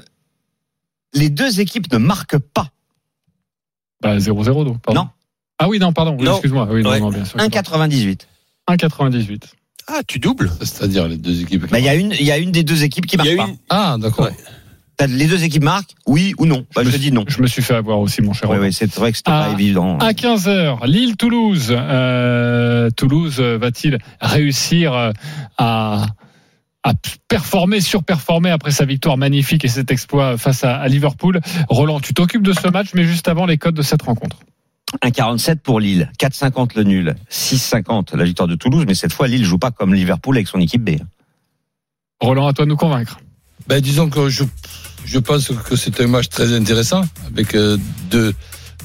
[1.14, 2.68] les deux équipes ne marquent pas.
[4.02, 5.04] Bah, 0-0 donc, pardon.
[5.04, 5.10] Non.
[5.58, 6.68] Ah oui, non, pardon, oui, excuse-moi.
[6.70, 7.00] Oui, Ouais.
[7.00, 7.38] non, bien sûr.
[7.40, 8.26] 1,98.
[8.68, 9.44] 1,98.
[9.88, 11.66] Ah, tu doubles C'est-à-dire les deux équipes.
[11.66, 13.26] qui Bah, il y a une, il y a une des deux équipes qui Il
[13.26, 13.50] y marque a pas.
[13.50, 13.58] une.
[13.70, 14.26] Ah, d'accord.
[14.26, 15.08] Ouais.
[15.08, 16.64] Les deux équipes marquent, oui ou non.
[16.76, 17.26] Bah, me je suis- dis non.
[17.28, 18.68] Je me suis fait avoir aussi, mon cher Oui, Roland.
[18.68, 19.98] oui, c'est vrai que c'était pas évident.
[19.98, 21.70] À 15h, Lille-Toulouse.
[21.76, 25.12] Euh, Toulouse euh, va-t-il réussir euh,
[25.58, 26.06] à,
[26.84, 26.94] à
[27.28, 31.40] performer, surperformer après sa victoire magnifique et cet exploit face à, à Liverpool?
[31.68, 34.38] Roland, tu t'occupes de ce match, mais juste avant les codes de cette rencontre.
[35.04, 39.46] 1,47 pour Lille, 4,50 le nul, 6,50 la victoire de Toulouse, mais cette fois Lille
[39.46, 40.98] joue pas comme Liverpool avec son équipe B.
[42.20, 43.20] Roland, à toi de nous convaincre.
[43.68, 44.44] Ben, disons que je,
[45.06, 47.78] je pense que c'est un match très intéressant avec euh,
[48.10, 48.34] deux,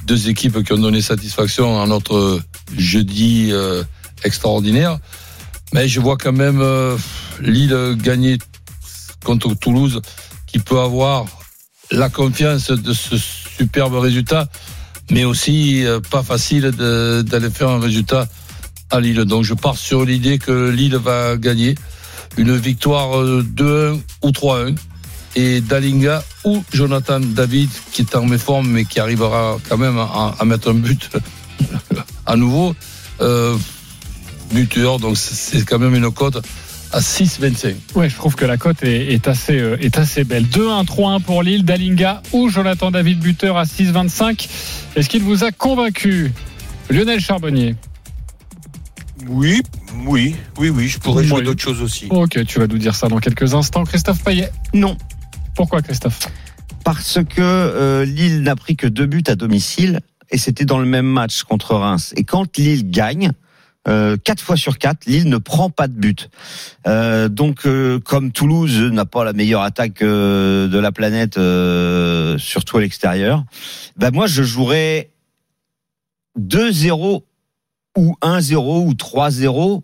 [0.06, 2.40] deux équipes qui ont donné satisfaction à notre
[2.76, 3.82] jeudi euh,
[4.24, 4.98] extraordinaire.
[5.72, 6.96] Mais je vois quand même euh,
[7.40, 8.38] Lille gagner
[9.24, 10.00] contre Toulouse
[10.46, 11.26] qui peut avoir
[11.90, 14.48] la confiance de ce superbe résultat,
[15.10, 18.28] mais aussi euh, pas facile d'aller faire un résultat
[18.90, 19.24] à Lille.
[19.24, 21.74] Donc je pars sur l'idée que Lille va gagner.
[22.36, 24.74] Une victoire euh, 2-1 ou 3-1
[25.36, 30.34] et Dalinga ou Jonathan David qui est en méforme mais qui arrivera quand même à,
[30.44, 31.10] mettre un but
[32.26, 32.74] à nouveau.
[33.20, 33.56] Euh,
[34.52, 36.38] buteur donc c'est quand même une cote
[36.92, 40.44] à 6,25 Ouais, je trouve que la cote est, est assez, euh, est assez belle.
[40.44, 44.48] 2-1, 3-1 pour Lille, Dalinga ou Jonathan David buteur à 6-25.
[44.96, 46.32] Est-ce qu'il vous a convaincu
[46.90, 47.74] Lionel Charbonnier?
[49.28, 49.62] Oui,
[50.06, 50.88] oui, oui, oui.
[50.88, 51.28] Je pourrais Oui.
[51.28, 52.06] jouer d'autres choses aussi.
[52.10, 53.84] Ok, tu vas nous dire ça dans quelques instants.
[53.84, 54.50] Christophe Payet?
[54.74, 54.96] Non,
[55.54, 56.20] Pourquoi Christophe?
[56.84, 60.84] Parce que euh, Lille n'a pris que deux buts à domicile et c'était dans le
[60.86, 62.12] même match contre Reims.
[62.16, 63.32] Et quand Lille gagne,
[63.88, 66.28] euh, quatre fois sur quatre, Lille ne prend pas de but.
[66.86, 72.36] Euh, donc, euh, comme Toulouse n'a pas la meilleure attaque euh, de la planète, euh,
[72.38, 73.44] surtout à l'extérieur,
[73.96, 75.10] ben moi je jouerais
[76.38, 77.22] 2-0
[77.96, 79.82] ou 1-0 ou 3-0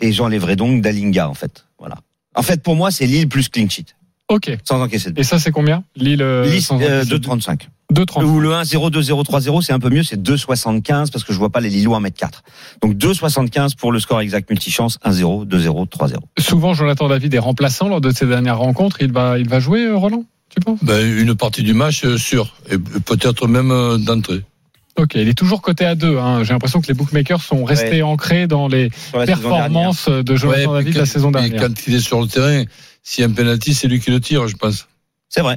[0.00, 1.66] et j'enlèverais donc Dalinga en fait.
[1.78, 1.96] Voilà.
[2.34, 3.94] En fait, pour moi, c'est Lille plus clean sheet,
[4.28, 4.50] Ok.
[4.64, 5.20] sans encaisser de but.
[5.20, 5.84] Et ça, c'est combien?
[5.96, 7.28] Lille, euh, Lille, sans euh, encaisser de but.
[7.28, 7.60] 2,35.
[7.92, 8.24] 2,30.
[8.24, 11.50] Ou le 1-0, 2-0, 3-0, c'est un peu mieux, c'est 2,75 parce que je vois
[11.50, 12.42] pas les Lillois mettre 4.
[12.82, 16.14] Donc 2,75 pour le score exact multichance, 1-0, 2-0, 3-0.
[16.38, 18.98] Souvent, Jonathan David est remplaçant lors de ses dernières rencontres.
[19.00, 20.78] Il va, il va jouer, euh, Roland Tu penses?
[20.82, 24.42] Ben, une partie du match euh, sûr et peut-être même euh, d'entrée
[24.98, 26.18] Ok, il est toujours coté à 2.
[26.18, 26.44] Hein.
[26.44, 28.90] J'ai l'impression que les bookmakers sont restés ancrés dans les
[29.26, 31.62] performances de Jonathan Ouais, David puis la quand- saison et dernière.
[31.62, 32.64] quand il est sur le terrain
[33.02, 34.86] si un penalty c'est lui qui le tire je pense
[35.30, 35.56] C'est vrai.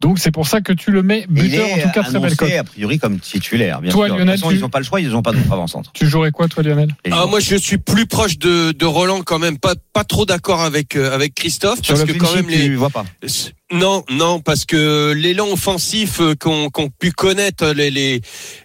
[0.00, 2.18] Donc c'est pour ça que tu le mets Il buteur, est en tout cas très
[2.20, 2.52] belle cote.
[2.52, 4.16] a priori comme titulaire, bien Toi, sûr.
[4.16, 5.90] Lionel, de toute façon, tu- ils n'ont pas le choix, ils n'ont pas d'autre avant-centre.
[5.94, 6.94] Tu jouerais quoi, toi, Lionel?
[7.10, 9.56] Ah, moi, je suis plus proche de, de Roland quand même.
[9.58, 11.78] Pas, pas trop d'accord avec, euh, avec Christophe.
[11.82, 13.04] Sur parce le que quand même les, tu vois pas.
[13.72, 18.20] Non, non, parce que l'élan offensif euh, qu'ont qu'ont pu connaître les les,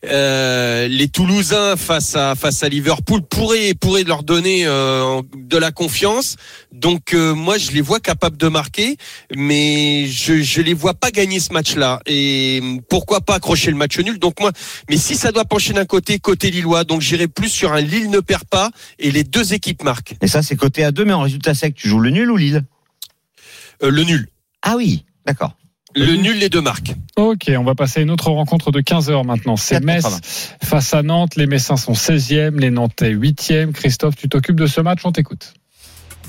[0.05, 5.71] euh, les Toulousains face à face à Liverpool pourrait pourrait leur donner euh, de la
[5.71, 6.35] confiance.
[6.71, 8.97] Donc euh, moi je les vois capables de marquer,
[9.35, 11.99] mais je je les vois pas gagner ce match-là.
[12.05, 14.19] Et pourquoi pas accrocher le match nul?
[14.19, 14.51] Donc moi,
[14.87, 18.11] mais si ça doit pencher d'un côté, côté lillois, donc j'irai plus sur un Lille
[18.11, 20.13] ne perd pas et les deux équipes marquent.
[20.21, 22.37] Et ça, c'est côté à 2, mais en résultat sec, tu joues le nul ou
[22.37, 22.63] Lille?
[23.83, 24.27] Euh, le nul,
[24.61, 25.55] Ah oui, d'accord.
[25.95, 26.93] le nul, les deux marques.
[27.17, 29.57] Ok, on va passer à une autre rencontre de 15h maintenant.
[29.57, 31.35] C'est 4 Metz face à Nantes.
[31.35, 33.71] Les Messins sont 16e, les Nantais 8e.
[33.71, 35.53] Christophe, tu t'occupes de ce match, on t'écoute.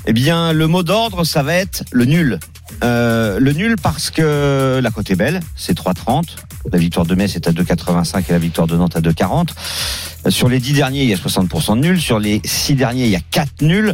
[0.05, 2.39] Eh bien, le mot d'ordre, ça va être le nul.
[2.83, 6.23] Euh, le nul parce que la cote est belle, c'est 3,30.
[6.71, 9.49] La victoire de Metz est à 2,85 et la victoire de Nantes à 2,40.
[10.25, 11.99] Euh, Sur les 10 derniers, il y a 60% de nuls.
[11.99, 13.93] Sur les 6 derniers, il y a 4 nuls.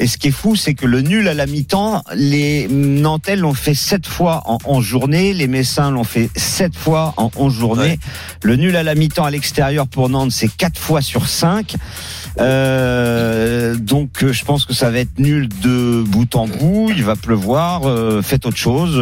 [0.00, 3.54] Et ce qui est fou, c'est que le nul à la mi-temps, les Nantais l'ont
[3.54, 5.32] fait 7 fois en 11 journées.
[5.32, 7.82] Les Messins l'ont fait 7 fois en 11 journées.
[7.82, 7.98] Ouais.
[8.42, 11.76] Le nul à la mi-temps à l'extérieur pour Nantes, c'est 4 fois sur 5.
[12.40, 16.90] Euh, donc euh, je pense que ça va être nul de bout en bout.
[16.96, 17.82] Il va pleuvoir.
[17.86, 18.96] euh, faites autre chose.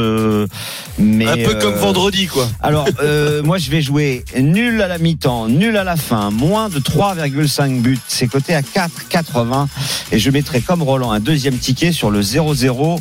[0.98, 2.48] mais Un peu comme vendredi, quoi.
[2.62, 6.68] Alors euh, moi je vais jouer nul à la mi-temps, nul à la fin, moins
[6.68, 7.98] de 3,5 buts.
[8.08, 9.66] C'est coté à 4,80
[10.12, 12.98] et je mettrai comme Roland un deuxième ticket sur le 0-0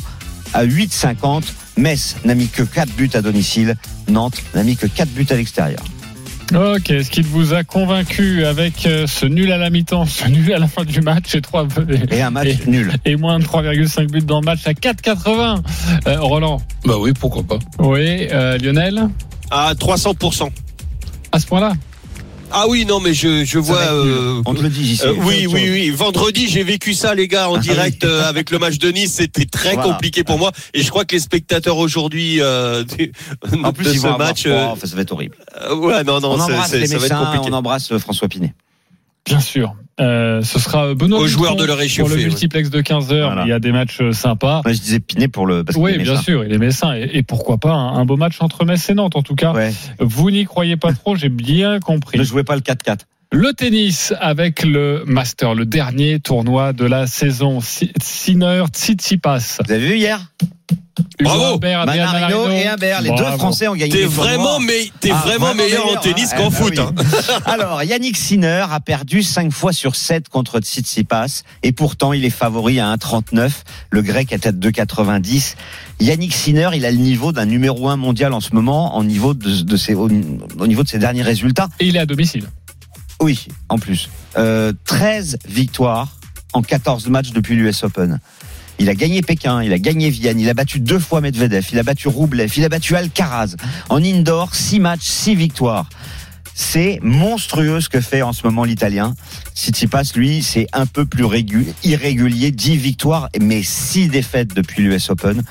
[0.52, 1.42] à 8,50.
[1.78, 3.76] Metz n'a mis que 4 buts à domicile.
[4.08, 5.82] Nantes n'a mis que 4 buts à l'extérieur.
[6.54, 10.52] Ok, est-ce qu'il vous a convaincu avec euh, ce nul à la mi-temps, ce nul
[10.54, 11.66] à la fin du match et, trois,
[12.12, 12.92] Et un match Et- nul.
[13.04, 15.60] et moins de 3,5 buts dans le match à 4,80
[16.06, 16.60] Euh, Roland.
[16.84, 17.58] Bah oui pourquoi pas.
[17.80, 19.08] Oui, euh, Lionel.
[19.50, 20.48] À 300%.
[21.32, 21.72] À ce point-là
[22.52, 23.78] Ah oui, non, mais je, je vois.
[23.92, 25.90] euh, j'y euh, oui, oui, oui.
[25.90, 29.14] Vendredi, j'ai vécu ça, les gars, en Ah direct euh, avec le match de Nice.
[29.14, 29.92] C'était très Voilà.
[29.92, 30.52] compliqué pour moi.
[30.72, 32.84] Et je crois que les spectateurs aujourd'hui euh,
[33.62, 34.52] En de plus, ils ce match, froid.
[34.54, 35.36] euh, Enfin, ça va être horriêtre.
[35.60, 37.48] euh, ouais, non, non, on embrasse les ça va être Messins, compliqué.
[37.50, 38.54] on embrasse François Pinet.
[39.26, 39.74] Bien sûr.
[39.98, 42.24] Euh, ce sera Benoît Aux joueurs de le pour réchauffer, le oui.
[42.26, 43.28] multiplex de 15 heures.
[43.28, 43.44] Voilà.
[43.44, 44.60] Il y a des matchs euh, sympas.
[44.62, 45.64] Moi, je disais Pinet pour le.
[45.64, 46.94] Parce Oui, bien sûr, il est messin.
[46.94, 49.52] Et, et pourquoi pas un, un beau match entre Metz et Nantes, en tout cas.
[49.52, 49.72] Ouais.
[49.98, 52.18] Vous n'y croyez pas trop, j'ai bien compris.
[52.18, 53.00] Ne jouez pas le 4-4.
[53.38, 57.60] Le tennis avec le Master, le dernier tournoi de la saison.
[57.60, 59.58] Si- Sinner Tsitsipas.
[59.66, 60.32] Vous avez vu hier?
[61.20, 61.54] Hugo Bravo.
[61.56, 62.12] Humbert, Manarino
[62.44, 62.50] Manarino.
[62.50, 63.24] et Humbert, les deux.
[63.36, 63.92] Français ont gagné.
[63.92, 64.24] T'es tournois.
[64.24, 66.72] vraiment, mais Ah, vraiment, meilleur en tennis Eh qu'en ben foot.
[66.78, 66.80] oui.
[66.80, 66.94] hein.
[67.44, 72.30] Alors, Yannick Sinner a perdu 5 fois sur 7 contre Tsitsipas et pourtant il est
[72.30, 73.50] favori à 1,39.
[73.90, 75.56] Le grec est à 2,90.
[76.00, 79.34] Yannick Sinner, il a le niveau d'un numéro 1 mondial en ce moment, en niveau
[79.34, 80.08] de, de ses, au,
[80.58, 81.68] au niveau de ses derniers résultats.
[81.80, 82.44] Et il est à domicile.
[83.20, 84.10] Oui, en plus.
[84.36, 86.16] Euh, 13 victoires
[86.52, 88.20] en 14 matchs depuis l'US Open.
[88.78, 91.78] Il a gagné Pékin, il a gagné Vienne, il a battu deux fois Medvedev, il
[91.78, 93.56] a battu Roublev, il a battu Alcaraz.
[93.88, 95.88] En indoor, 6 matchs, 6 victoires.
[96.58, 99.14] C'est monstrueux ce que fait en ce moment l'Italien.
[99.54, 102.50] Tsitsipas, lui, c'est un peu plus régu- irrégulier.
[102.50, 105.42] 10 victoires, mais 6 défaites depuis l'US Open.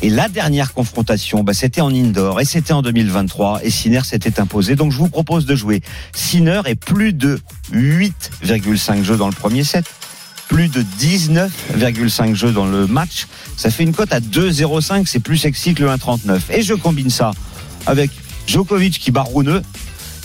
[0.00, 3.60] Et la dernière confrontation, bah, c'était en indoor et c'était en 2023.
[3.64, 4.76] Et Sinner s'était imposé.
[4.76, 5.82] Donc je vous propose de jouer
[6.14, 7.38] Sinner et plus de
[7.74, 9.84] 8,5 jeux dans le premier set.
[10.48, 13.26] Plus de 19,5 jeux dans le match.
[13.58, 15.04] Ça fait une cote à 2,05.
[15.06, 16.40] C'est plus sexy que le 1,39.
[16.50, 17.32] Et je combine ça
[17.84, 18.10] avec
[18.46, 19.60] Djokovic qui Rouneux.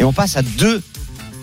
[0.02, 0.82] Et on passe à 2,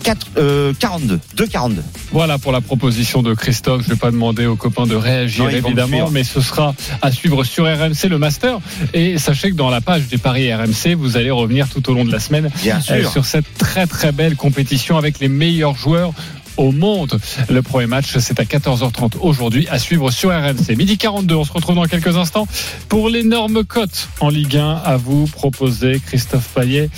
[0.03, 1.21] 4, euh, 42.
[1.37, 1.75] 2,42.
[2.11, 3.83] Voilà pour la proposition de Christophe.
[3.85, 7.45] Je vais pas demander aux copains de réagir Non, évidemment, mais ce sera à suivre
[7.45, 8.59] sur RMC le Master.
[8.93, 12.03] Et sachez que dans la page des paris RMC, vous allez revenir tout au long
[12.03, 16.11] de la semaine Bien euh, sur cette très très belle compétition avec les meilleurs joueurs
[16.59, 17.19] au monde.
[17.49, 20.75] Le premier match, c'est à 14h30 aujourd'hui, à suivre sur RMC.
[20.77, 22.47] Midi 42, on se retrouve dans quelques instants
[22.89, 26.01] pour l'énorme cote en Ligue 1 à vous proposer.
[26.05, 26.89] Christophe Payet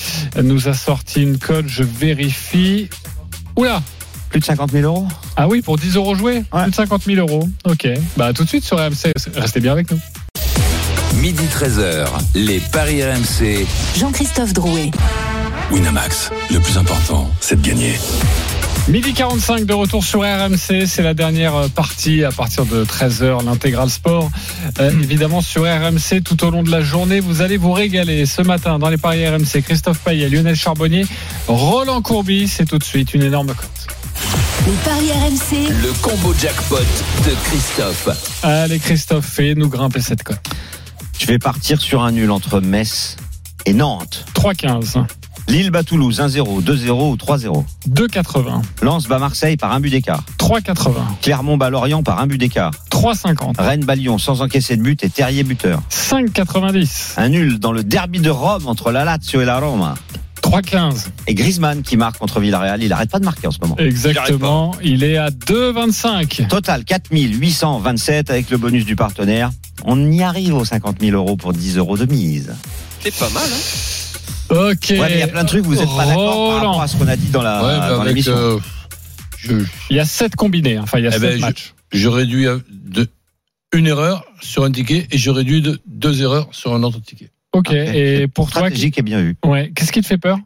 [0.41, 2.89] nous a sorti une cote, je vérifie.
[3.55, 3.81] Oula,
[4.29, 6.43] Plus de 50 000 euros ah oui, pour 10 euros joués?
[6.53, 6.63] Ouais.
[6.63, 7.47] Plus de 50 000 euros.
[7.65, 7.87] Ok.
[8.17, 9.13] Bah, tout de suite sur RMC.
[9.35, 9.99] Restez bien avec nous.
[11.15, 13.65] Midi 13h, les paris RMC.
[13.97, 14.91] Jean-Christophe Drouet.
[15.71, 17.93] Winamax, le plus important, c'est de gagner.
[18.91, 20.85] Midi 45 de retour sur RMC.
[20.85, 24.29] C'est la dernière euh, partie à partir de 13h, l'intégral sport.
[24.81, 28.25] Euh, évidemment, sur RMC, tout au long de la journée, vous allez vous régaler.
[28.25, 31.05] Ce matin, dans les paris RMC, Christophe Payet, Lionel Charbonnier,
[31.47, 32.49] Roland Courbis.
[32.49, 33.87] C'est tout de suite une énorme cote.
[34.67, 35.69] Les paris RMC.
[35.69, 36.75] Le combo jackpot
[37.25, 38.09] de Christophe.
[38.43, 40.45] Allez, Christophe, fais-nous grimper cette cote.
[41.17, 43.15] Je vais partir sur un nul entre Metz
[43.65, 44.25] et Nantes.
[44.35, 45.05] 3,15,
[45.51, 47.65] Lille bat Toulouse 1-0, 2-0 ou 3-0.
[47.89, 50.23] 2,80, Lens bat Marseille par un but d'écart.
[50.39, 52.71] 3,80, Clermont bat Lorient par un but d'écart.
[52.89, 55.81] 3,50, Rennes bat Lyon sans encaisser de but et Terrier buteur.
[55.89, 59.95] 5,90, Un nul dans le derby de Rome entre la Lazio et la Roma.
[60.41, 61.07] 3,15.
[61.27, 62.81] Et Griezmann qui marque contre Villarreal.
[62.81, 63.75] Il arrête pas de marquer en ce moment.
[63.77, 64.73] Exactement.
[64.81, 66.47] Il est à 2,25.
[66.47, 69.51] Total 4827 avec le bonus du partenaire.
[69.83, 72.53] On y arrive aux 50 000 euros pour 10 euros de mise.
[73.01, 74.00] C'est pas mal, hein
[74.51, 74.87] Ok.
[74.91, 76.87] Ouais, mais il y a plein de trucs, vous n'êtes pas d'accord par rapport à
[76.87, 78.33] ce qu'on a dit dans la l'émission.
[78.35, 78.59] euh,
[79.37, 79.53] je,
[79.89, 80.77] Il y a 7 combinés.
[80.79, 81.73] Enfin, il y a Eh 7 ben, je- matchs.
[81.91, 83.07] je réduis à de,
[83.73, 87.31] une erreur sur un ticket et je réduis de deux erreurs sur un autre ticket.
[87.53, 87.67] Ok.
[87.69, 87.73] Ok.
[87.73, 89.35] Et pour toi, Stratégique et bien vu.
[89.45, 90.37] ouais, qu'est-ce qui te fait peur?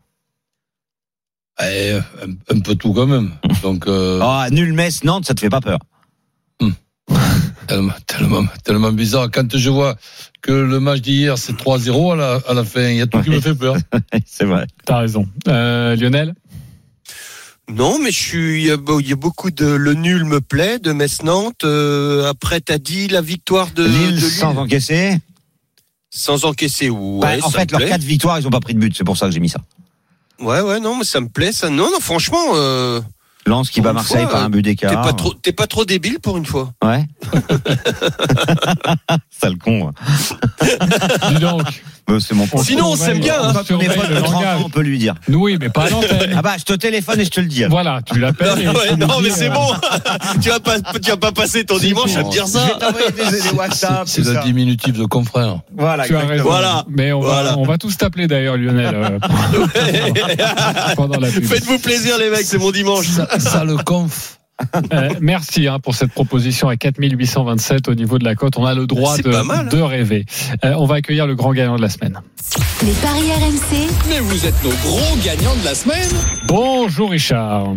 [1.64, 1.92] Eh,
[2.22, 3.32] un, un peu tout quand même.
[3.64, 5.80] Donc, euh, Ah, nul Metz, Nantes, ça te fait pas peur.
[7.68, 9.30] Tellement, tellement, tellement bizarre.
[9.32, 9.96] Quand je vois
[10.42, 13.22] que le match d'hier, c'est 3-0 à la, à la fin, il y a tout
[13.22, 13.76] qui me fait peur.
[14.26, 14.68] C'est vrai.
[14.86, 15.28] T'as raison.
[15.48, 16.34] Euh, Lionel?
[17.70, 18.62] Non, mais je suis.
[18.62, 19.66] Il y, a, beau- il y a beaucoup de.
[19.66, 21.64] Le nul me plaît de Metz-Nantes.
[21.64, 25.18] Euh, après, t'as dit la victoire de Lille de sans encaisser?
[26.12, 26.90] sans encaisser.
[26.90, 27.90] Ouais, Bah, en ça fait, leurs plaît.
[27.90, 28.96] quatre victoires, ils ont pas pris de but.
[28.96, 29.60] C'est pour ça que j'ai mis ça.
[30.40, 31.52] Ouais, ouais, non, mais ça me plaît.
[31.52, 33.02] Ça, non, non, franchement, euh,
[33.48, 35.02] Lens qui Pour bat Marseille fois, par un but t'es d'écart.
[35.02, 36.72] pas trop, t'es pas trop débile pour une fois.
[36.84, 37.06] Ouais.
[39.30, 39.92] Sale con.
[41.30, 41.84] Dis donc.
[42.10, 43.52] Euh, C'est mon Sinon, on s'aime bien, hein.
[43.56, 44.62] On est Surveille pote le de 30 ans, langage.
[44.66, 45.16] on peut lui dire.
[45.28, 46.36] Oui, mais pas à l'antenne.
[46.38, 47.64] Ah bah, je te téléphone et je te le dis.
[47.64, 47.72] alors.
[47.82, 48.60] Voilà, tu l'appelles.
[48.60, 49.68] et tu non, mais dis, c'est euh, bon.
[50.42, 52.18] tu vas pas, tu vas pas passer ton Si, dimanche si.
[52.18, 52.78] à me dire Je vais ça.
[52.80, 54.04] t'envoyer des, des WhatsApp.
[54.06, 54.42] C'est tout le ça.
[54.44, 55.62] diminutif de confrère.
[55.76, 56.32] Voilà, Tu as raison.
[56.34, 56.52] exactement.
[56.58, 56.86] Voilà.
[56.90, 57.52] Mais on, Voilà.
[57.54, 58.94] Va, on va tous t'appeler d'ailleurs, Lionel.
[58.94, 59.20] euh,
[60.96, 61.44] pendant la pub.
[61.44, 63.08] Faites-vous plaisir, les mecs, c'est mon dimanche.
[63.08, 64.35] Ça, ça le conf.
[64.94, 68.58] Euh, merci hein, pour cette proposition à 4827 au niveau de la cote.
[68.58, 69.70] On a le droit de, pas mal, hein.
[69.70, 70.26] de rêver.
[70.64, 72.20] Euh, on va accueillir le grand gagnant de la semaine.
[72.84, 73.90] Les paris RMC.
[74.10, 76.10] Mais vous êtes nos gros gagnants de la semaine.
[76.48, 77.76] Bonjour Richard.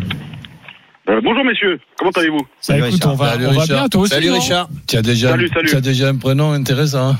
[1.09, 2.47] Euh, bonjour messieurs, comment allez-vous?
[2.61, 3.13] Salut, Bah, écoute, Richard.
[3.13, 3.79] on va, Salut, on va Richard.
[3.79, 4.15] bien, toi aussi.
[4.15, 4.69] Salut Richard.
[4.87, 5.69] Tu as déjà, Salut, salut.
[5.69, 7.11] Tu as déjà un prénom intéressant.
[7.13, 7.17] hein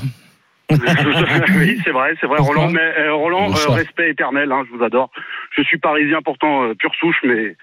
[1.57, 2.69] Oui, c'est vrai, c'est vrai, Pourquoi Roland.
[2.71, 5.09] Mais euh, Roland, euh, respect éternel, hein, je vous adore.
[5.57, 7.57] Je suis parisien pourtant euh, pure souche, mais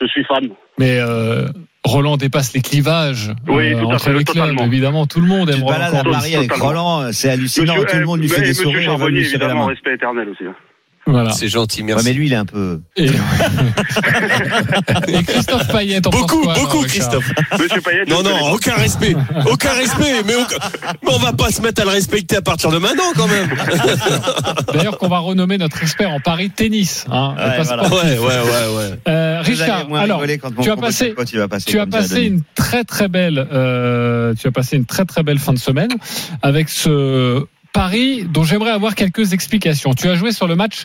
[0.00, 0.48] Je suis fan.
[0.78, 1.46] Mais euh,
[1.84, 4.36] Roland dépasse les clivages Oui, euh, tout à entre fait, les clubs.
[4.44, 4.64] totalement.
[4.64, 6.10] Évidemment, tout le monde Tu aime te Roland balades à.
[6.10, 6.68] Paris avec totalement.
[6.98, 7.74] Roland, c'est hallucinant.
[7.74, 8.80] Monsieur, Tout le monde lui eh, fait des Monsieur sourires.
[8.80, 9.66] va Charbonnier, évidemment, main.
[9.66, 10.44] respect éternel aussi.
[11.06, 11.32] Voilà.
[11.32, 12.04] C'est gentil, Ouais, merci.
[12.06, 12.80] mais lui, il est un peu.
[12.96, 13.06] Et,
[15.08, 17.60] Et Christophe Payet, penses Beaucoup, quoi, alors, beaucoup, Richard Christophe.
[17.60, 19.14] Monsieur Payet, Non, non, aucun respect.
[19.50, 20.22] Aucun respect.
[20.26, 20.56] Mais, aucun-
[21.02, 23.48] mais on va pas se mettre à le respecter à partir de maintenant, quand même.
[24.72, 27.04] D'ailleurs, qu'on va renommer notre expert en Paris tennis.
[27.10, 27.88] Hein, Ouais, voilà.
[27.88, 28.90] Ouais, ouais, ouais, ouais.
[29.08, 30.22] Euh, Richard, alors,
[30.62, 34.34] tu as passé, jackpot, il va passer, tu as passé une très très belle, euh,
[34.40, 35.90] tu as passé une très très belle fin de semaine
[36.42, 37.44] avec ce
[37.74, 39.92] Paris dont j'aimerais avoir quelques explications.
[39.92, 40.84] Tu as joué sur le match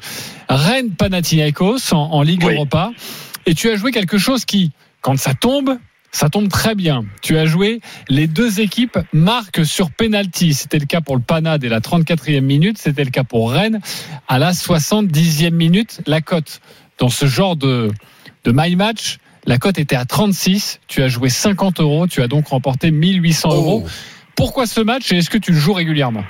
[0.50, 2.56] Rennes Panathinaikos en, en Ligue Oui.
[2.56, 2.92] Europa
[3.46, 4.72] et tu as joué quelque chose qui,
[5.02, 5.78] quand ça tombe,
[6.12, 7.06] ça tombe très bien.
[7.22, 10.56] Tu as joué les deux équipes marquent sur penalty.
[10.56, 13.82] C'était le cas pour le Pana dès la 34e minute, c'était le cas pour Rennes
[14.28, 16.02] à la 70e minute.
[16.08, 16.60] La cote
[16.98, 17.92] dans ce genre de,
[18.46, 20.80] de my match, la cote était à 36.
[20.88, 22.08] Tu as joué 50 euros.
[22.08, 23.86] Tu as donc remporté 1800 euros.
[24.36, 26.24] Pourquoi ce match et est-ce que tu le joues régulièrement?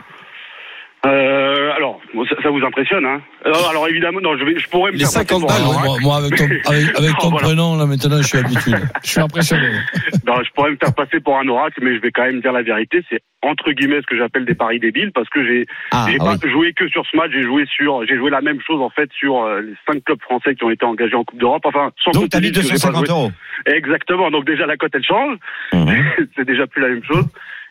[1.05, 4.67] Euh, alors, bon, ça, ça vous impressionne, hein alors, alors, évidemment, non, je, vais, je
[4.67, 5.87] pourrais me Les faire passer 50 pour un balles, oracle.
[5.87, 7.47] Moi, moi, avec ton, avec, avec ton Non, voilà.
[7.47, 8.71] prénom, là, maintenant, je suis habitué.
[9.03, 9.67] Je suis impressionné.
[10.27, 12.51] Non, je pourrais me faire passer pour un oracle, mais je vais quand même dire
[12.51, 13.01] la vérité.
[13.09, 16.23] C'est entre guillemets ce que j'appelle des paris débiles, parce que j'ai Ah, j'ai ah
[16.23, 16.51] pas oui.
[16.51, 17.31] joué que sur ce match.
[17.33, 20.21] J'ai joué sur, j'ai joué la même chose en fait sur euh, les cinq clubs
[20.21, 21.63] français qui ont été engagés en Coupe d'Europe.
[21.65, 23.15] Enfin, sans Donc, t'as mis Lille, que j'ai pas 250 joué.
[23.15, 23.31] euros.
[23.65, 24.29] Exactement.
[24.29, 25.37] Donc déjà la cote elle change.
[25.73, 26.03] Mhm.
[26.35, 27.25] c'est déjà plus la même chose.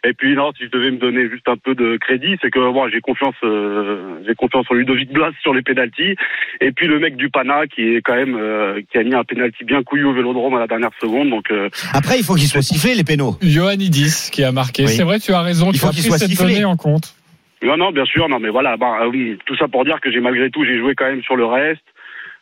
[0.05, 2.59] Et puis non, si je devais me donner juste un peu de crédit, c'est que
[2.71, 6.15] moi j'ai confiance, euh, j'ai confiance en Ludovic Blas sur les pénalties.
[6.61, 9.25] Et puis le mec du Pana qui est quand même euh, qui a mis un
[9.25, 11.31] pénalty bien couillu au Vélodrome à la dernière seconde.
[11.31, 13.37] Donc euh, Après, il faut qu'il soit sifflé, les pénaux.
[13.43, 14.85] Johanidis qui a marqué.
[14.85, 14.89] Oui.
[14.91, 15.71] C'est vrai, tu as raison.
[15.73, 16.65] Il faut qu'il soit sifflé.
[16.65, 17.15] en compte.
[17.63, 20.13] non non bien sûr non mais voilà bah euh, oui tout ça pour dire que
[20.13, 21.83] j'ai malgré tout j'ai joué quand même sur le reste.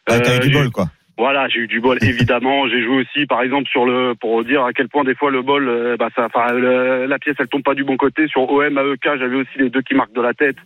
[0.08, 0.86] Ah, T'as Euh, eu du j'ai- bol, quoi.
[1.18, 2.68] Voilà, j'ai eu du bol évidemment.
[2.68, 5.42] j'ai joué aussi, par exemple, sur le pour dire à quel point des fois le
[5.42, 8.28] bol, euh, bah ça, enfin le- la pièce elle tombe pas du bon côté.
[8.28, 10.56] Sur OM AEK, j'avais aussi les deux qui marquent de la tête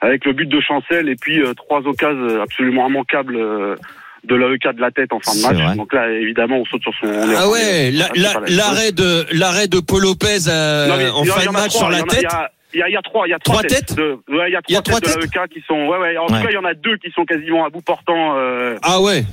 [0.00, 3.36] avec le but de Chancel et puis euh, trois occasions absolument immanquables.
[3.36, 3.76] euh,
[4.22, 5.56] de l'AEK de la tête en fin de match.
[5.66, 5.76] vrai.
[5.76, 7.06] Donc là, évidemment, on saute sur son.
[7.06, 10.88] on est- Ah on ouais, la- ah, la- l'arrêt de l'arrêt de Paul Lopez euh,
[10.88, 12.18] Non, mais en fin de match trois, sur y la a- tête.
[12.20, 13.68] Il y a, il y a- il y a trois, il y a Trois trois,
[13.68, 15.60] têtes de, ouais, il y a Il y a trois, trois têtes de l'AEK qui
[15.66, 15.74] sont.
[15.86, 16.16] Ouais, ouais.
[16.18, 16.42] En tout Ouais.
[16.42, 18.36] cas, il y en a deux qui sont quasiment à bout portant.
[18.36, 19.24] euh, Ah ouais,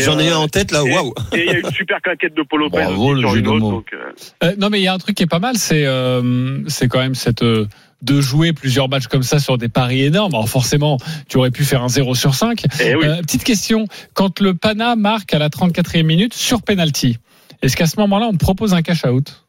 [0.00, 0.82] j'en ai euh, un en tête là.
[0.86, 1.12] et- Waouh.
[1.34, 3.38] Et il y a une super claquette de Polo Lopez Bravo, aussi le sur jeu
[3.38, 3.70] une de autre.
[3.70, 4.12] Donc, euh,
[4.44, 6.88] Euh, non, mais il y a un truc qui est pas mal, c'est euh, c'est
[6.88, 7.66] quand même cette euh,
[8.02, 10.34] de jouer plusieurs matchs comme ça sur des paris énormes.
[10.34, 12.64] Alors forcément, tu aurais pu faire un 0 sur 5.
[12.80, 13.06] eh oui.
[13.06, 17.16] Euh, petite question, quand le Pana marque à la 34e minute sur penalty,
[17.62, 19.43] est-ce qu'à ce moment-là, on te propose un cash out?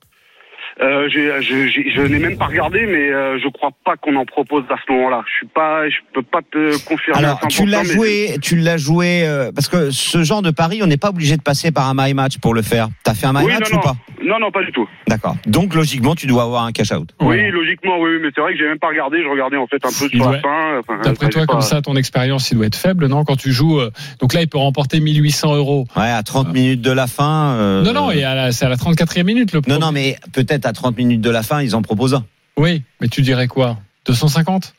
[0.81, 4.15] Euh, j'ai- je j'ai- je n'ai même pas regardé, mais euh, je crois pas qu'on
[4.17, 5.23] en propose à ce moment-là.
[5.25, 7.17] Je suis pas, je peux pas te confirmer.
[7.23, 10.41] Alors, à 100%, tu l'as mais joué, tu l'as joué, euh, parce que ce genre
[10.41, 12.89] de pari, on n'est pas obligé de passer par un my match pour le faire.
[13.05, 14.85] T'as fait un my Oui, match non, ou pas Non, non, pas du tout.
[15.07, 15.37] D'accord.
[15.47, 17.09] Donc, logiquement, tu dois avoir un cash out.
[17.21, 19.19] Oui, logiquement, oui, mais c'est vrai que j'ai même pas regardé.
[19.23, 20.79] Je regardais en fait un peu sur la fin.
[20.79, 23.23] Enfin, D'après toi, pas- comme ça, ton expérience, il doit être faible, non?
[23.23, 25.85] Quand tu joues, euh, donc là, il peut remporter 1800 euros.
[25.95, 27.53] Ouais, à 30 minutes de la fin.
[27.55, 30.17] euh, Non, non, et à la- c'est à la 34e minute le Non, non, mais
[30.33, 32.25] peut-être à 30 minutes de la fin, ils en proposent un.
[32.57, 33.77] Oui, mais tu dirais quoi?
[34.05, 34.73] 250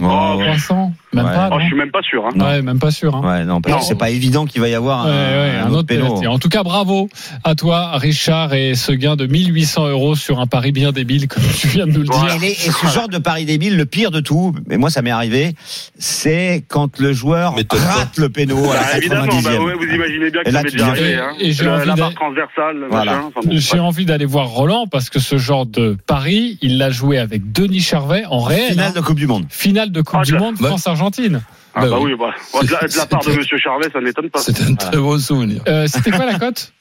[0.00, 1.32] Oh, 300 Même Ouais.
[1.34, 2.24] pas, Oh, je suis même pas sûr.
[2.24, 2.30] Hein.
[2.40, 3.14] Ouais, même pas sûr.
[3.16, 3.22] hein.
[3.22, 3.80] Ouais, non, parce Non.
[3.80, 6.06] que c'est pas évident qu'il va y avoir Ouais, un, ouais, un un autre péno.
[6.06, 6.26] penalty.
[6.28, 7.08] En tout cas, bravo
[7.42, 11.42] à toi, Richard, et ce gain de 1800 euros sur un pari bien débile, comme
[11.58, 12.38] tu viens de nous le Et, dire.
[12.40, 15.10] les- et ce genre de pari débile, le pire de tout, mais moi ça m'est
[15.10, 15.54] arrivé,
[15.98, 19.58] c'est quand le joueur rate le péno à la Bah, évidemment, 90e.
[19.58, 21.10] bah, ouais, vous imaginez bien que ça m'est déjà arrivé.
[21.10, 21.32] Et- Hein.
[21.40, 23.12] et j'ai Le- envie la barre transversale, le Voilà.
[23.16, 23.24] machin.
[23.34, 26.90] enfin bon, J'ai envie d'aller voir Roland parce que ce genre de pari, il l'a
[26.90, 28.70] joué avec Denis Charvet en réel.
[28.70, 29.00] Finale hein.
[29.00, 29.46] de Coupe du Monde.
[29.50, 30.68] Finale de Coupe Ah, du Monde, Ouais.
[30.68, 31.42] France-Argentine.
[31.74, 32.12] Ah, Bah bah oui.
[32.12, 34.40] oui, bah, de, la, de la part de Monsieur Charvet, ça m'étonne pas.
[34.40, 35.62] C'est un très bon souvenir.
[35.68, 36.72] Euh, C'était quoi la cote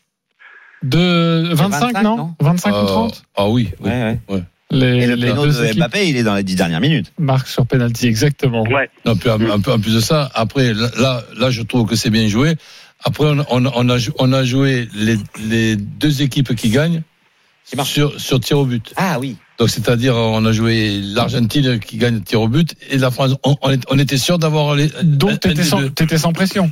[0.84, 3.70] De 25, 25, non, non 25 ou Euh, 30 Ah oui.
[3.82, 3.90] oui.
[3.90, 4.44] Ouais, ouais.
[4.72, 7.12] Les, Et le les deux de équipes Mbappé, il est dans les 10 dernières minutes.
[7.18, 8.64] marquent sur penalty, exactement.
[8.64, 8.90] Ouais.
[9.06, 11.96] Non, puis, en, en- en plus de ça, après, là, là, là, je trouve que
[11.96, 12.56] c'est bien joué.
[13.04, 17.02] Après, on, on, on a, on a joué les, les deux équipes qui gagnent
[17.84, 18.94] sur, sur tir au but.
[18.96, 19.38] Ah oui.
[19.58, 23.36] Donc, c'est-à-dire, on a joué l'Argentine qui gagne tir au but et la France.
[23.44, 24.90] On, était sûr d'avoir les.
[25.04, 25.82] Donc, t'étais sans,
[26.18, 26.72] sans pression.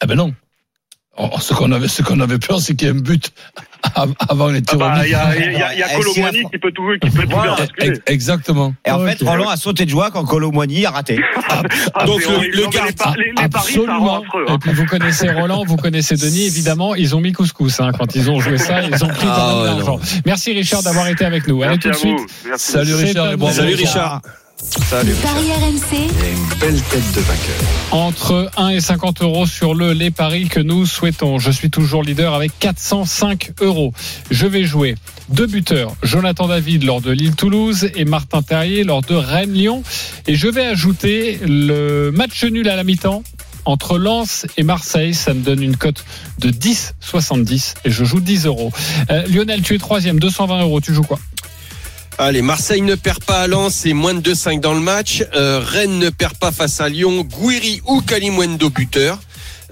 [0.00, 0.34] Ah ben non.
[1.18, 3.32] Oh, Ce qu'on avait, ce qu'on avait peur, c'est qu'il y ait un but
[3.94, 5.04] av- avant les Ah tirs au bah, but.
[5.06, 6.00] il y a, il y a, il y a Fran-
[6.50, 7.56] qui peut tout, qui peut tout Voilà.
[7.56, 8.72] faire Exactement.
[8.86, 11.20] Et en fait, Roland a sauté de joie quand Colomboigny a raté.
[11.94, 14.22] Ah, Donc, le- le gars- les, par- Absolument.
[14.22, 14.46] affreux.
[14.48, 14.58] Et Hein.
[14.58, 18.30] puis vous connaissez Roland, vous connaissez Denis, évidemment, ils ont mis couscous hein, quand ils
[18.30, 20.00] ont joué ça, ils ont pris Ah, pas mal ouais, d'argent.
[20.24, 21.62] Merci Richard d'avoir été avec nous.
[21.62, 22.30] Allez Merci tout de suite.
[22.48, 22.72] Merci.
[22.72, 23.50] Salut Richard bon.
[23.50, 24.22] Salut Richard.
[25.04, 27.56] Les paris RMC, une belle tête de vainqueur.
[27.90, 31.40] Entre 1 et 50 euros sur le les paris que nous souhaitons.
[31.40, 33.92] Je suis toujours leader avec 405 euros.
[34.30, 34.94] Je vais jouer
[35.30, 39.82] deux buteurs, Jonathan David lors de Lille-Toulouse et Martin Terrier lors de Rennes-Lyon.
[40.28, 43.24] Et je vais ajouter le match nul à la mi-temps
[43.64, 45.14] entre Lens et Marseille.
[45.14, 46.04] Ça me donne une cote
[46.38, 48.70] de 10,70 et je joue 10 euros.
[49.10, 50.80] Euh, Lionel, tu es troisième, 220 euros.
[50.80, 51.18] Tu joues quoi?
[52.24, 55.24] Allez, Marseille ne perd pas à Lens, c'est moins de 2-5 dans le match.
[55.34, 57.26] Euh, Rennes ne perd pas face à Lyon.
[57.28, 59.18] Gouiri ou Kalimwendo buteur.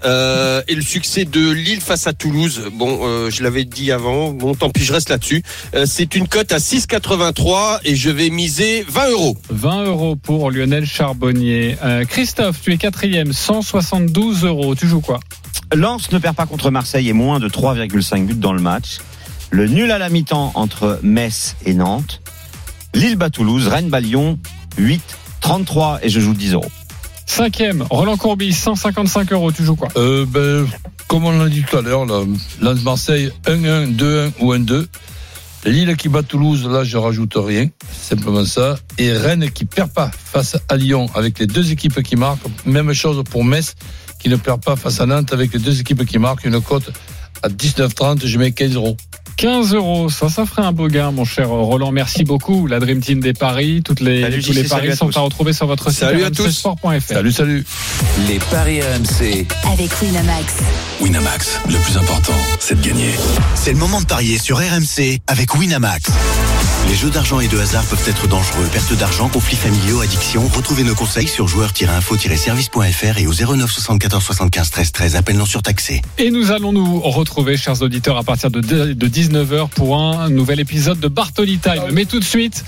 [0.05, 2.63] Euh, et le succès de Lille face à Toulouse.
[2.73, 4.33] Bon, euh, je l'avais dit avant.
[4.33, 5.45] Bon, tant pis, je reste là-dessus.
[5.77, 9.37] Euh, c'est une cote à 6,83 et je vais miser 20 euros.
[9.51, 11.77] 20 euros pour Lionel Charbonnier.
[11.85, 14.75] Euh, Christophe, tu es quatrième, 172 euros.
[14.75, 15.21] Tu joues quoi?
[15.73, 18.99] Lens ne perd pas contre Marseille et moins de 3,5 buts dans le match.
[19.51, 22.21] Le nul à la mi-temps entre Metz et Nantes.
[22.95, 24.39] Lille bat Toulouse, Rennes bat Lyon,
[24.79, 25.01] 8,
[25.41, 26.71] 33 et je joue 10 euros.
[27.27, 29.53] Cinquième, Roland Courbis, 155 euros.
[29.53, 29.89] Tu joues quoi?
[29.97, 30.67] Euh, ben,
[31.07, 32.25] comme on l'a dit tout à l'heure, là,
[32.61, 34.87] Lens-Marseille 1-1, 2-1 ou 1-2.
[35.65, 37.69] Lille qui bat Toulouse, là, je rajoute rien.
[37.93, 38.79] Simplement ça.
[38.99, 42.47] Et Rennes qui perd pas face à Lyon avec les deux équipes qui marquent.
[42.65, 43.75] Même chose pour Metz
[44.19, 46.45] qui ne perd pas face à Nantes avec les deux équipes qui marquent.
[46.45, 46.91] Une cote
[47.43, 48.27] à 19,30.
[48.27, 48.97] Je mets 15 euros.
[49.41, 51.93] 15 euros, ça, ça ferait un beau gain, mon cher Roland.
[51.93, 52.67] Merci beaucoup.
[52.67, 55.17] La Dream Team des paris, toutes les, Salut, tous les paris salut à sont tous.
[55.17, 56.67] à retrouver sur votre site Salut à tous.
[57.09, 57.65] Salut, salut.
[58.29, 59.47] Les paris RMC.
[59.73, 60.57] avec Winamax.
[61.01, 63.15] Winamax, le plus important, c'est de gagner.
[63.55, 66.11] C'est le moment de parier sur RMC avec Winamax.
[66.91, 68.69] Les jeux d'argent et de hasard peuvent être dangereux.
[68.73, 70.45] Perte d'argent, conflits familiaux, addiction.
[70.49, 75.15] Retrouvez nos conseils sur joueurs-info-service.fr et au 09 74 75 13 13.
[75.15, 76.03] Appel non surtaxé.
[76.19, 80.59] Et nous allons nous retrouver, chers auditeurs, à partir de, de 19h pour un nouvel
[80.59, 81.93] épisode de Bartoli Time.
[81.93, 82.65] Mais tout de suite,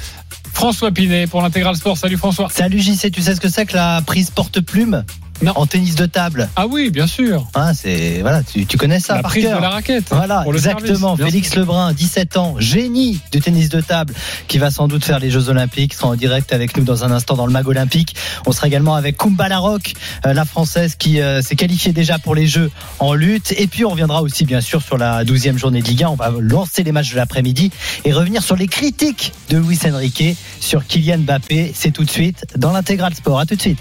[0.52, 1.98] François Pinet pour l'intégral sport.
[1.98, 2.48] Salut François.
[2.48, 5.04] Salut JC, tu sais ce que c'est que la prise porte-plume?
[5.40, 5.52] Non.
[5.56, 6.48] En tennis de table.
[6.54, 7.46] Ah oui, bien sûr.
[7.54, 9.56] Hein, c'est voilà, tu, tu connais ça la par prise cœur.
[9.56, 10.04] de la raquette.
[10.10, 11.16] Voilà, pour le exactement.
[11.16, 11.60] service, Félix sûr.
[11.60, 14.14] Lebrun, 17 ans, génie du tennis de table,
[14.46, 17.10] qui va sans doute faire les Jeux Olympiques, sera en direct avec nous dans un
[17.10, 18.14] instant dans le Mag Olympique.
[18.46, 19.94] On sera également avec Kumba Larocque,
[20.26, 22.70] euh, la française qui euh, s'est qualifiée déjà pour les Jeux
[23.00, 23.52] en lutte.
[23.58, 26.08] Et puis on reviendra aussi bien sûr sur la 12e journée de Ligue 1.
[26.10, 27.72] On va lancer les matchs de l'après-midi
[28.04, 31.72] et revenir sur les critiques de Luis Enrique sur Kylian Mbappé.
[31.74, 33.40] C'est tout de suite dans l'intégral sport.
[33.40, 33.78] À tout de suite.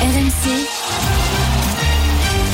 [0.00, 0.63] RMC,